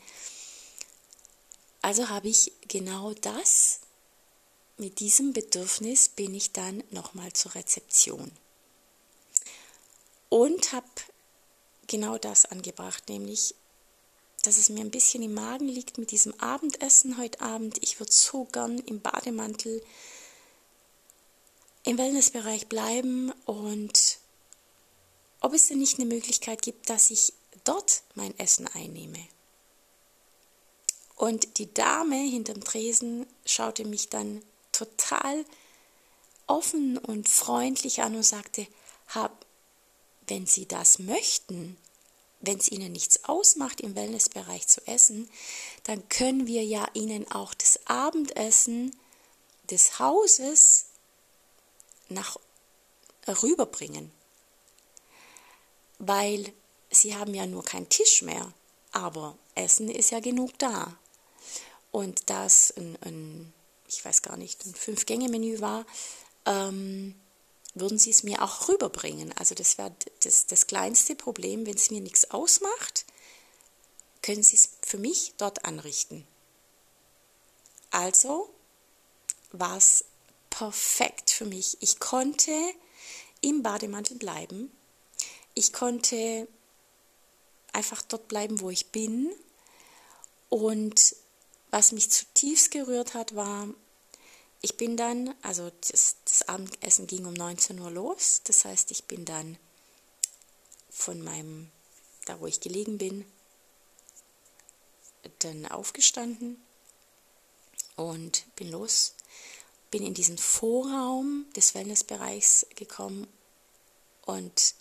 Also 1.82 2.10
habe 2.10 2.28
ich 2.28 2.52
genau 2.68 3.14
das, 3.14 3.80
mit 4.80 5.00
diesem 5.00 5.34
Bedürfnis 5.34 6.10
bin 6.10 6.34
ich 6.34 6.52
dann 6.52 6.84
nochmal 6.92 7.34
zur 7.34 7.56
Rezeption. 7.56 8.32
Und 10.30 10.74
habe 10.74 10.88
genau 11.88 12.18
das 12.18 12.46
angebracht, 12.46 13.10
nämlich, 13.10 13.56
dass 14.44 14.58
es 14.58 14.70
mir 14.70 14.82
ein 14.82 14.92
bisschen 14.92 15.24
im 15.24 15.34
Magen 15.34 15.68
liegt 15.68 15.98
mit 15.98 16.12
diesem 16.12 16.34
Abendessen 16.40 17.18
heute 17.18 17.42
Abend. 17.42 17.78
Ich 17.84 18.00
würde 18.00 18.12
so 18.12 18.46
gern 18.46 18.80
im 18.80 19.02
Bademantel 19.02 19.84
im 21.84 21.98
Wellnessbereich 21.98 22.68
bleiben 22.68 23.32
und 23.46 24.20
ob 25.42 25.54
es 25.54 25.68
denn 25.68 25.80
nicht 25.80 26.00
eine 26.00 26.08
Möglichkeit 26.08 26.62
gibt, 26.62 26.90
dass 26.90 27.12
ich 27.12 27.34
dort 27.64 28.04
mein 28.16 28.38
Essen 28.38 28.68
einnehme. 28.68 29.20
Und 31.16 31.58
die 31.58 31.74
Dame 31.74 32.16
hinterm 32.16 32.64
Tresen 32.64 33.26
schaute 33.46 33.86
mich 33.86 34.10
dann 34.10 34.42
total 34.80 35.46
offen 36.48 36.98
und 36.98 37.28
freundlich 37.28 38.02
an 38.02 38.16
und 38.16 38.24
sagte, 38.24 38.66
hab, 39.10 39.46
wenn 40.28 40.46
Sie 40.46 40.68
das 40.68 41.00
möchten, 41.00 41.78
wenn 42.42 42.58
es 42.58 42.72
Ihnen 42.72 42.92
nichts 42.92 43.26
ausmacht, 43.26 43.82
im 43.82 43.96
Wellnessbereich 43.96 44.68
zu 44.68 44.86
essen, 44.88 45.30
dann 45.84 46.08
können 46.10 46.48
wir 46.48 46.64
ja 46.64 46.88
Ihnen 46.94 47.30
auch 47.32 47.54
das 47.54 47.80
Abendessen 47.86 48.96
des 49.70 50.00
Hauses 50.00 50.86
nach 52.08 52.38
rüberbringen. 53.28 54.12
Weil 56.00 56.54
sie 56.90 57.16
haben 57.16 57.34
ja 57.34 57.46
nur 57.46 57.64
keinen 57.64 57.90
Tisch 57.90 58.22
mehr, 58.22 58.54
aber 58.92 59.38
Essen 59.56 59.90
ist 59.90 60.12
ja 60.12 60.20
genug 60.20 60.58
da. 60.58 60.98
Und 61.92 62.30
das 62.30 62.72
ein, 62.78 62.98
ein 63.02 63.54
ich 63.90 64.06
weiß 64.06 64.22
gar 64.22 64.38
nicht, 64.38 64.66
ein 64.66 64.74
Fünf-Gänge-Menü 64.74 65.60
war, 65.62 65.86
ähm, 66.46 67.16
würden 67.74 67.98
sie 67.98 68.12
es 68.12 68.24
mir 68.24 68.42
auch 68.42 68.68
rüberbringen. 68.70 69.34
Also 69.38 69.56
das 69.56 69.78
wäre 69.78 69.94
das, 70.24 70.48
das 70.48 70.68
kleinste 70.68 71.16
Problem, 71.16 71.66
wenn 71.66 71.76
es 71.76 71.92
mir 71.92 72.02
nichts 72.02 72.32
ausmacht, 72.32 73.06
können 74.22 74.44
sie 74.44 74.56
es 74.56 74.72
für 74.82 74.98
mich 74.98 75.34
dort 75.38 75.66
anrichten. 75.66 76.28
Also 77.92 78.50
war 79.52 79.78
es 79.78 80.06
perfekt 80.50 81.32
für 81.32 81.46
mich. 81.46 81.78
Ich 81.80 82.00
konnte 82.00 82.52
im 83.42 83.64
Bademantel 83.64 84.18
bleiben. 84.18 84.72
Ich 85.54 85.74
konnte 85.74 86.48
einfach 87.74 88.02
dort 88.02 88.28
bleiben, 88.28 88.60
wo 88.60 88.70
ich 88.70 88.88
bin. 88.88 89.32
Und 90.50 91.16
was 91.72 91.92
mich 91.92 92.10
zutiefst 92.12 92.72
gerührt 92.72 93.14
hat, 93.14 93.36
war, 93.36 93.68
ich 94.62 94.78
bin 94.78 94.98
dann, 94.98 95.34
also 95.42 95.72
das, 95.88 96.18
das 96.26 96.48
Abendessen 96.48 97.08
ging 97.08 97.26
um 97.26 97.34
19 97.34 97.80
Uhr 97.80 97.92
los. 97.92 98.42
Das 98.44 98.66
heißt, 98.66 98.92
ich 98.92 99.06
bin 99.06 99.26
dann 99.26 99.58
von 100.90 101.22
meinem, 101.22 101.72
da 102.26 102.40
wo 102.40 102.48
ich 102.48 102.60
gelegen 102.60 102.98
bin, 102.98 103.26
dann 105.40 105.66
aufgestanden 105.66 106.62
und 107.96 108.46
bin 108.56 108.72
los 108.72 109.14
bin 109.92 110.04
in 110.04 110.14
diesen 110.14 110.38
Vorraum 110.38 111.46
des 111.56 111.74
Wellnessbereichs 111.74 112.68
gekommen 112.76 113.28
und 114.26 114.76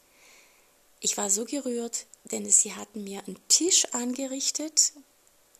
ich 1.00 1.16
war 1.16 1.30
so 1.30 1.44
gerührt, 1.44 2.06
denn 2.24 2.48
sie 2.50 2.74
hatten 2.74 3.04
mir 3.04 3.24
einen 3.26 3.38
Tisch 3.48 3.86
angerichtet 3.92 4.92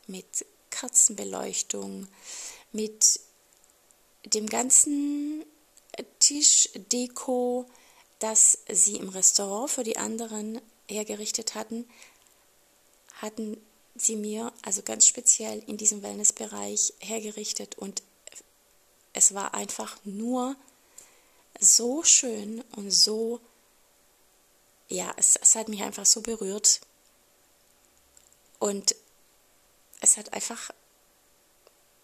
mit 0.06 0.44
Kerzenbeleuchtung, 0.70 2.08
mit 2.72 3.20
dem 4.24 4.46
ganzen 4.46 5.44
Tischdeko, 6.18 7.66
das 8.18 8.58
sie 8.70 8.96
im 8.96 9.08
Restaurant 9.08 9.70
für 9.70 9.84
die 9.84 9.96
anderen 9.96 10.60
hergerichtet 10.88 11.54
hatten, 11.54 11.88
hatten 13.14 13.60
sie 13.94 14.16
mir 14.16 14.52
also 14.62 14.82
ganz 14.82 15.06
speziell 15.06 15.62
in 15.66 15.76
diesem 15.76 16.02
Wellnessbereich 16.02 16.94
hergerichtet 17.00 17.76
und 17.78 18.02
es 19.12 19.34
war 19.34 19.54
einfach 19.54 19.98
nur 20.04 20.56
so 21.58 22.04
schön 22.04 22.62
und 22.76 22.90
so, 22.90 23.40
ja, 24.88 25.12
es, 25.16 25.36
es 25.36 25.54
hat 25.54 25.68
mich 25.68 25.82
einfach 25.82 26.06
so 26.06 26.20
berührt. 26.20 26.80
Und 28.58 28.94
es 30.00 30.16
hat 30.16 30.32
einfach, 30.32 30.70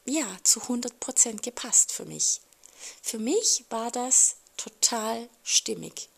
ja, 0.04 0.26
zu 0.42 0.62
100 0.62 1.00
Prozent 1.00 1.42
gepasst 1.42 1.92
für 1.92 2.04
mich. 2.04 2.40
Für 3.02 3.18
mich 3.18 3.64
war 3.70 3.90
das 3.90 4.36
total 4.56 5.28
stimmig. 5.42 6.08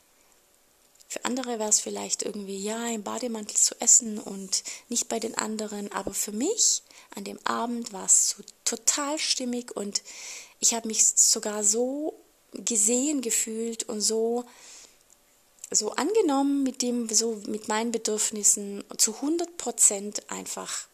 Für 1.09 1.25
andere 1.25 1.59
wäre 1.59 1.69
es 1.69 1.81
vielleicht 1.81 2.23
irgendwie, 2.23 2.59
ja, 2.59 2.89
im 2.89 3.03
Bademantel 3.03 3.57
zu 3.57 3.81
essen 3.81 4.19
und 4.19 4.65
nicht 4.89 5.09
bei 5.09 5.21
den 5.21 5.37
anderen. 5.37 5.93
Aber 5.93 6.13
für 6.15 6.33
mich 6.33 6.83
an 7.15 7.25
dem 7.25 7.39
Abend 7.47 7.93
war 7.93 8.07
es 8.07 8.31
so 8.31 8.43
total 8.65 9.19
stimmig 9.19 9.77
und 9.77 10.03
ich 10.59 10.75
habe 10.75 10.89
mich 10.89 11.07
sogar 11.07 11.63
so 11.63 12.19
gesehen 12.53 13.21
gefühlt 13.21 13.85
und 13.85 14.01
so, 14.01 14.45
so 15.71 15.93
angenommen 15.93 16.63
mit 16.63 16.83
dem, 16.83 17.09
so 17.09 17.41
mit 17.47 17.69
meinen 17.69 17.93
Bedürfnissen 17.93 18.83
zu 18.97 19.15
100 19.15 19.57
Prozent 19.59 20.31
einfach 20.31 20.89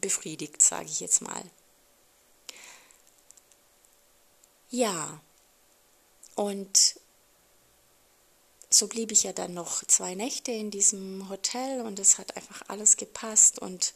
befriedigt, 0.00 0.62
sage 0.62 0.86
ich 0.86 1.00
jetzt 1.00 1.22
mal. 1.22 1.42
Ja, 4.70 5.20
und 6.34 6.96
so 8.70 8.88
blieb 8.88 9.12
ich 9.12 9.22
ja 9.22 9.32
dann 9.32 9.54
noch 9.54 9.84
zwei 9.84 10.16
Nächte 10.16 10.50
in 10.50 10.72
diesem 10.72 11.28
Hotel 11.28 11.80
und 11.82 12.00
es 12.00 12.18
hat 12.18 12.36
einfach 12.36 12.62
alles 12.66 12.96
gepasst 12.96 13.60
und 13.60 13.94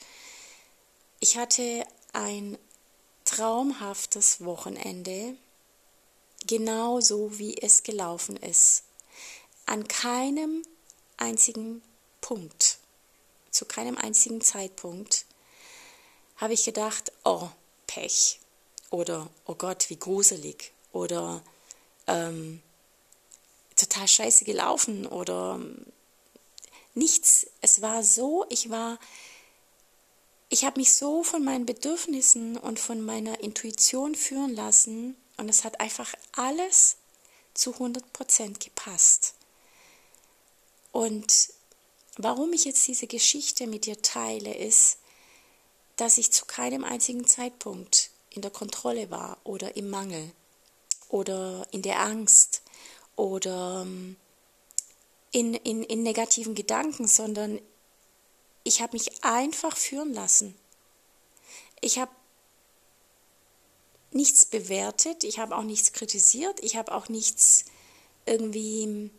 ich 1.19 1.37
hatte 1.37 1.85
ein 2.13 2.57
traumhaftes 3.25 4.45
Wochenende, 4.45 5.35
genau 6.47 7.01
so 7.01 7.39
wie 7.39 7.57
es 7.61 7.83
gelaufen 7.83 8.37
ist. 8.37 8.85
An 9.67 9.89
keinem 9.89 10.63
einzigen 11.17 11.83
Punkt, 12.21 12.79
zu 13.51 13.65
keinem 13.65 13.99
einzigen 13.99 14.41
Zeitpunkt 14.41 15.27
habe 16.39 16.55
ich 16.55 16.65
gedacht, 16.65 17.13
oh, 17.25 17.49
Pech 17.87 18.41
oder 18.91 19.29
oh 19.45 19.55
Gott, 19.55 19.91
wie 19.91 19.99
gruselig 19.99 20.73
oder 20.93 21.43
ähm, 22.07 22.63
total 23.77 24.09
scheiße 24.09 24.45
gelaufen 24.45 25.07
oder 25.07 25.61
nichts. 26.95 27.47
Es 27.61 27.83
war 27.83 28.03
so, 28.03 28.47
ich 28.49 28.71
war, 28.71 28.99
ich 30.49 30.65
habe 30.65 30.81
mich 30.81 30.95
so 30.95 31.23
von 31.23 31.45
meinen 31.45 31.67
Bedürfnissen 31.67 32.57
und 32.57 32.81
von 32.81 33.05
meiner 33.05 33.41
Intuition 33.41 34.15
führen 34.15 34.55
lassen 34.55 35.17
und 35.37 35.49
es 35.49 35.65
hat 35.65 35.81
einfach 35.81 36.15
alles 36.33 36.97
zu 37.55 37.73
100 37.75 38.13
Prozent 38.13 38.61
gepasst. 38.61 39.35
Und 40.93 41.51
warum 42.17 42.53
ich 42.53 42.65
jetzt 42.65 42.87
diese 42.87 43.07
Geschichte 43.07 43.67
mit 43.67 43.87
dir 43.87 44.01
teile, 44.03 44.55
ist, 44.55 44.99
dass 45.99 46.17
ich 46.17 46.33
zu 46.33 46.47
keinem 46.47 46.85
einzigen 46.85 47.27
Zeitpunkt 47.27 48.11
in 48.31 48.41
der 48.41 48.51
Kontrolle 48.51 49.11
war 49.11 49.37
oder 49.45 49.77
im 49.77 49.91
Mangel 49.91 50.33
oder 51.09 51.67
in 51.73 51.83
der 51.83 52.01
Angst 52.01 52.63
oder 53.17 53.83
ähm, 53.83 54.17
in, 55.33 55.55
in, 55.55 55.83
in 55.83 56.03
negativen 56.03 56.55
Gedanken, 56.55 57.07
sondern 57.09 57.61
ich 58.63 58.81
habe 58.81 58.95
mich 58.95 59.25
einfach 59.25 59.77
führen 59.77 60.15
lassen. 60.15 60.55
Ich 61.81 61.99
habe 61.99 62.13
nichts 64.13 64.47
bewertet, 64.47 65.25
ich 65.25 65.39
habe 65.39 65.57
auch 65.57 65.65
nichts 65.65 65.93
kritisiert, 65.93 66.61
ich 66.63 66.77
habe 66.77 66.95
auch 66.95 67.09
nichts 67.09 67.65
irgendwie 68.25 69.11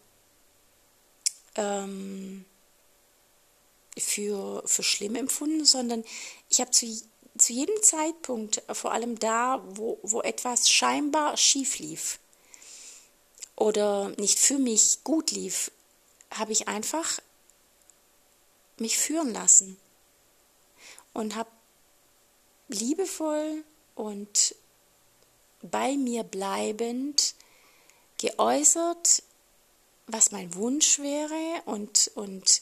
ähm, 1.56 2.46
für, 4.00 4.64
für 4.66 4.84
schlimm 4.84 5.16
empfunden, 5.16 5.66
sondern 5.66 6.04
ich 6.50 6.60
habe 6.60 6.72
zu, 6.72 6.86
zu 7.38 7.54
jedem 7.54 7.82
Zeitpunkt, 7.84 8.62
vor 8.72 8.92
allem 8.92 9.20
da, 9.20 9.64
wo, 9.68 10.00
wo 10.04 10.22
etwas 10.22 10.70
scheinbar 10.70 11.38
schief 11.38 11.80
lief, 11.80 12.20
oder 13.60 14.10
nicht 14.18 14.40
für 14.40 14.58
mich 14.58 15.04
gut 15.04 15.32
lief, 15.32 15.70
habe 16.32 16.54
ich 16.54 16.68
einfach 16.68 17.20
mich 18.78 18.98
führen 18.98 19.34
lassen 19.34 19.78
und 21.14 21.36
habe 21.36 21.50
liebevoll 22.70 23.64
und 23.96 24.56
bei 25.62 25.98
mir 25.98 26.24
bleibend 26.24 27.36
geäußert, 28.18 29.24
was 30.08 30.32
mein 30.32 30.56
Wunsch 30.56 31.00
wäre 31.00 31.62
und, 31.66 32.12
und 32.16 32.62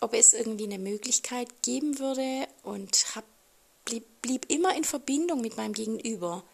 ob 0.00 0.14
es 0.14 0.32
irgendwie 0.32 0.64
eine 0.64 0.78
Möglichkeit 0.78 1.62
geben 1.62 1.98
würde 1.98 2.48
und 2.62 3.14
hab, 3.14 3.24
blieb, 3.84 4.04
blieb 4.22 4.50
immer 4.50 4.74
in 4.76 4.84
Verbindung 4.84 5.40
mit 5.40 5.56
meinem 5.56 5.72
Gegenüber 5.72 6.44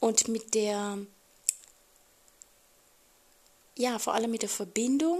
und 0.00 0.28
mit 0.28 0.54
der 0.54 0.98
ja, 3.76 3.98
vor 3.98 4.14
allem 4.14 4.30
mit 4.30 4.42
der 4.42 4.48
Verbindung, 4.48 5.18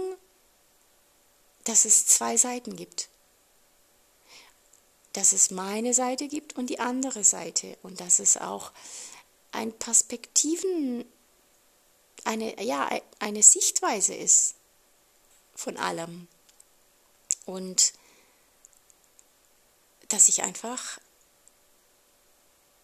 dass 1.63 1.85
es 1.85 2.05
zwei 2.05 2.37
Seiten 2.37 2.75
gibt. 2.75 3.09
Dass 5.13 5.33
es 5.33 5.51
meine 5.51 5.93
Seite 5.93 6.27
gibt 6.27 6.55
und 6.55 6.69
die 6.69 6.79
andere 6.79 7.23
Seite 7.23 7.77
und 7.83 7.99
dass 7.99 8.19
es 8.19 8.37
auch 8.37 8.71
ein 9.51 9.71
Perspektiven, 9.71 11.05
eine, 12.23 12.61
ja, 12.63 12.89
eine 13.19 13.43
Sichtweise 13.43 14.13
ist 14.15 14.55
von 15.55 15.77
allem. 15.77 16.27
Und 17.45 17.93
dass 20.09 20.29
ich 20.29 20.43
einfach 20.43 20.99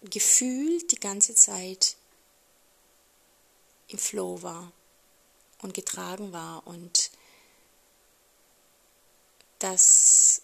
gefühlt 0.01 0.91
die 0.91 0.99
ganze 0.99 1.35
Zeit 1.35 1.95
im 3.87 3.97
Flow 3.97 4.41
war 4.41 4.71
und 5.61 5.73
getragen 5.73 6.31
war 6.31 6.65
und 6.67 7.11
dass 9.59 10.41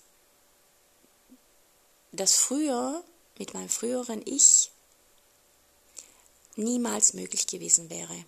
das 2.12 2.36
früher 2.36 3.04
mit 3.38 3.54
meinem 3.54 3.70
früheren 3.70 4.22
Ich 4.26 4.72
niemals 6.56 7.14
möglich 7.14 7.48
gewesen 7.48 7.90
wäre. 7.90 8.26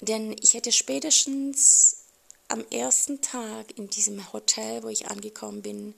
Denn 0.00 0.36
ich 0.40 0.54
hätte 0.54 0.72
spätestens 0.72 2.05
am 2.48 2.64
ersten 2.70 3.20
Tag 3.20 3.76
in 3.76 3.88
diesem 3.90 4.32
Hotel, 4.32 4.82
wo 4.82 4.88
ich 4.88 5.08
angekommen 5.08 5.62
bin, 5.62 5.94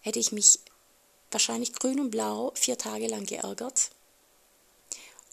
hätte 0.00 0.18
ich 0.18 0.32
mich 0.32 0.60
wahrscheinlich 1.30 1.74
grün 1.74 2.00
und 2.00 2.10
blau 2.10 2.52
vier 2.54 2.78
Tage 2.78 3.06
lang 3.06 3.26
geärgert 3.26 3.90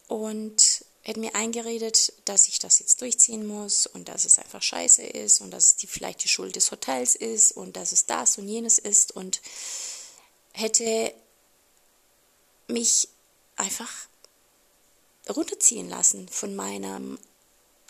und 0.07 0.85
hätte 1.01 1.19
mir 1.19 1.35
eingeredet, 1.35 2.13
dass 2.25 2.47
ich 2.47 2.59
das 2.59 2.79
jetzt 2.79 2.99
durchziehen 3.01 3.45
muss 3.45 3.85
und 3.85 4.09
dass 4.09 4.25
es 4.25 4.39
einfach 4.39 4.61
scheiße 4.61 5.03
ist 5.03 5.39
und 5.39 5.51
dass 5.51 5.67
es 5.67 5.75
die, 5.75 5.87
vielleicht 5.87 6.23
die 6.23 6.27
Schuld 6.27 6.55
des 6.55 6.71
Hotels 6.71 7.15
ist 7.15 7.51
und 7.51 7.77
dass 7.77 7.91
es 7.91 8.05
das 8.05 8.37
und 8.37 8.47
jenes 8.47 8.79
ist 8.79 9.15
und 9.15 9.41
hätte 10.53 11.13
mich 12.67 13.07
einfach 13.55 13.91
runterziehen 15.29 15.89
lassen 15.89 16.27
von 16.27 16.55
meinem 16.55 17.19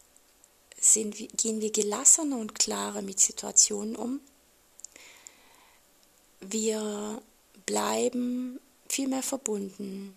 sind, 0.80 1.16
gehen 1.38 1.62
wir 1.62 1.72
gelassener 1.72 2.38
und 2.38 2.56
klarer 2.56 3.04
mit 3.04 3.20
Situationen 3.20 3.96
um. 3.96 4.20
Wir 6.40 7.22
bleiben 7.66 8.60
viel 8.90 9.08
mehr 9.08 9.24
verbunden. 9.24 10.16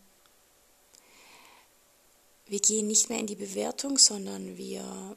Wir 2.49 2.61
gehen 2.61 2.87
nicht 2.87 3.11
mehr 3.11 3.19
in 3.19 3.27
die 3.27 3.37
Bewertung, 3.37 3.99
sondern 3.99 4.57
wir 4.57 5.17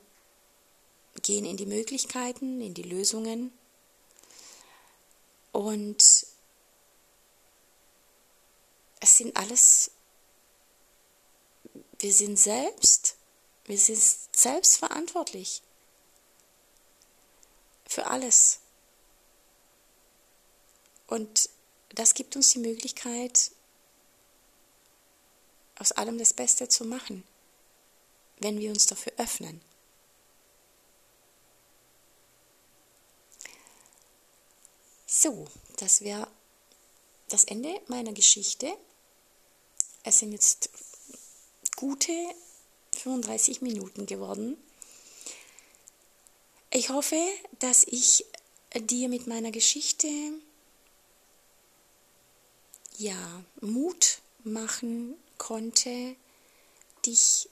gehen 1.22 1.46
in 1.46 1.56
die 1.56 1.66
Möglichkeiten, 1.66 2.60
in 2.60 2.74
die 2.74 2.84
Lösungen. 2.84 3.54
Und 5.54 6.28
es 9.00 9.18
sind 9.18 9.36
alles, 9.38 9.92
wir 12.00 12.14
sind 12.14 12.38
selbst, 12.38 13.16
wir 13.66 13.78
sind 13.78 14.02
selbst 14.36 14.78
verantwortlich 14.78 15.62
für 17.86 18.08
alles. 18.08 18.60
Und 21.08 21.50
das 21.90 22.14
gibt 22.14 22.36
uns 22.36 22.52
die 22.52 22.60
Möglichkeit, 22.60 23.52
aus 25.82 25.92
allem 25.92 26.20
das 26.20 26.32
Beste 26.32 26.70
zu 26.70 26.86
machen, 26.86 27.24
wenn 28.40 28.60
wir 28.60 28.70
uns 28.70 28.86
dafür 28.86 29.14
öffnen. 29.18 29.60
So, 35.08 35.48
das 35.78 36.02
wäre 36.02 36.28
das 37.30 37.46
Ende 37.46 37.82
meiner 37.88 38.14
Geschichte. 38.14 38.72
Es 40.04 40.20
sind 40.20 40.34
jetzt 40.34 40.70
gute 41.76 42.14
35 42.98 43.62
Minuten 43.62 44.06
geworden. 44.06 44.58
Ich 46.70 46.90
hoffe, 46.90 47.20
dass 47.58 47.86
ich 47.86 48.26
dir 48.76 49.10
mit 49.10 49.26
meiner 49.26 49.52
Geschichte 49.52 50.08
ja 52.98 53.44
Mut 53.62 54.22
machen 54.44 55.16
konnte, 55.42 56.16
dich 57.04 57.50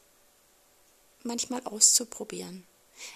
manchmal 1.23 1.63
auszuprobieren. 1.65 2.67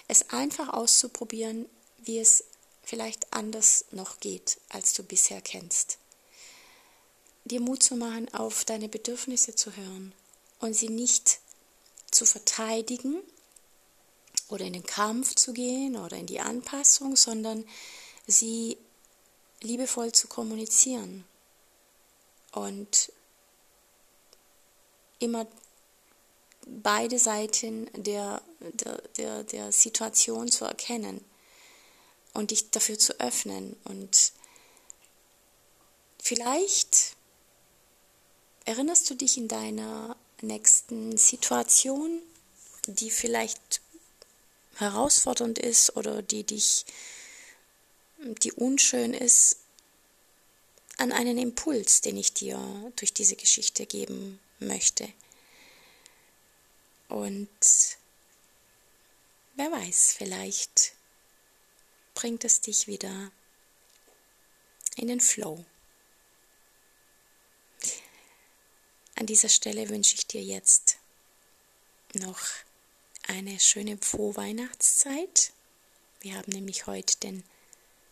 Es 0.08 0.30
einfach 0.30 0.72
auszuprobieren, 0.72 1.66
wie 1.98 2.18
es 2.18 2.42
vielleicht 2.82 3.32
anders 3.32 3.84
noch 3.92 4.18
geht, 4.18 4.58
als 4.70 4.92
du 4.92 5.04
bisher 5.04 5.40
kennst. 5.40 5.98
Dir 7.44 7.60
Mut 7.60 7.84
zu 7.84 7.94
machen, 7.94 8.34
auf 8.34 8.64
deine 8.64 8.88
Bedürfnisse 8.88 9.54
zu 9.54 9.76
hören 9.76 10.12
und 10.58 10.74
sie 10.74 10.88
nicht 10.88 11.38
zu 12.10 12.26
verteidigen 12.26 13.22
oder 14.48 14.64
in 14.64 14.72
den 14.72 14.86
Kampf 14.86 15.36
zu 15.36 15.52
gehen 15.52 15.94
oder 15.96 16.16
in 16.16 16.26
die 16.26 16.40
Anpassung, 16.40 17.14
sondern 17.14 17.64
sie 18.26 18.76
liebevoll 19.62 20.10
zu 20.10 20.26
kommunizieren 20.26 21.24
und 22.50 23.12
immer 25.24 25.46
beide 26.66 27.18
Seiten 27.18 27.90
der, 27.94 28.42
der, 28.60 29.02
der, 29.16 29.44
der 29.44 29.72
Situation 29.72 30.50
zu 30.50 30.64
erkennen 30.64 31.24
und 32.32 32.50
dich 32.50 32.70
dafür 32.70 32.98
zu 32.98 33.18
öffnen. 33.20 33.76
Und 33.84 34.32
vielleicht 36.22 37.16
erinnerst 38.64 39.08
du 39.10 39.14
dich 39.14 39.36
in 39.36 39.48
deiner 39.48 40.16
nächsten 40.40 41.16
Situation, 41.16 42.20
die 42.86 43.10
vielleicht 43.10 43.80
herausfordernd 44.76 45.58
ist 45.58 45.96
oder 45.96 46.22
die 46.22 46.44
dich, 46.44 46.84
die 48.18 48.52
unschön 48.52 49.14
ist, 49.14 49.58
an 50.96 51.12
einen 51.12 51.38
Impuls, 51.38 52.02
den 52.02 52.16
ich 52.16 52.34
dir 52.34 52.58
durch 52.96 53.12
diese 53.12 53.36
Geschichte 53.36 53.84
geben 53.86 54.38
möchte. 54.58 55.12
Und 57.08 57.48
wer 59.54 59.70
weiß, 59.70 60.14
vielleicht 60.18 60.94
bringt 62.14 62.44
es 62.44 62.60
dich 62.60 62.86
wieder 62.86 63.30
in 64.96 65.08
den 65.08 65.20
Flow. 65.20 65.64
An 69.16 69.26
dieser 69.26 69.48
Stelle 69.48 69.88
wünsche 69.88 70.16
ich 70.16 70.26
dir 70.26 70.42
jetzt 70.42 70.98
noch 72.14 72.40
eine 73.26 73.58
schöne 73.60 73.96
Vorweihnachtszeit. 73.98 75.52
Wir 76.20 76.36
haben 76.36 76.52
nämlich 76.52 76.86
heute 76.86 77.16
den 77.18 77.44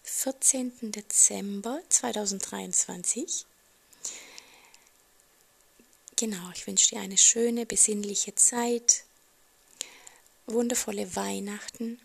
14. 0.05 0.93
Dezember 0.93 1.81
2023. 1.89 3.47
Genau, 6.23 6.53
ich 6.55 6.69
wünsche 6.69 6.91
dir 6.91 7.01
eine 7.01 7.19
schöne, 7.19 7.67
besinnliche 7.67 8.33
Zeit, 8.37 9.03
wundervolle 10.47 11.17
Weihnachten 11.17 12.01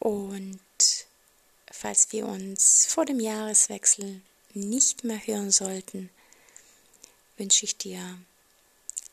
und 0.00 0.60
falls 1.72 2.12
wir 2.12 2.26
uns 2.26 2.84
vor 2.84 3.06
dem 3.06 3.20
Jahreswechsel 3.20 4.20
nicht 4.52 5.02
mehr 5.02 5.26
hören 5.26 5.50
sollten, 5.50 6.10
wünsche 7.38 7.64
ich 7.64 7.78
dir 7.78 8.18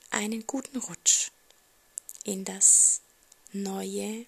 einen 0.10 0.46
guten 0.46 0.78
Rutsch 0.78 1.32
in 2.26 2.44
das 2.44 3.00
neue 3.54 4.26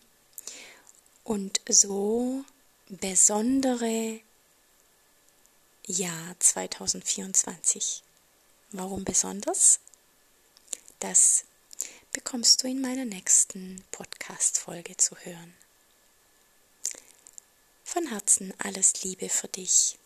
und 1.26 1.60
so 1.68 2.46
besondere 2.88 4.22
Jahr 5.86 6.40
2024. 6.40 8.04
Warum 8.72 9.06
besonders? 9.06 9.80
Das 11.00 11.46
bekommst 12.12 12.62
du 12.62 12.68
in 12.68 12.82
meiner 12.82 13.06
nächsten 13.06 13.84
Podcast-Folge 13.92 14.98
zu 14.98 15.16
hören. 15.18 15.54
Von 17.86 18.08
Herzen 18.08 18.54
alles 18.58 19.04
Liebe 19.04 19.30
für 19.30 19.48
dich. 19.48 19.98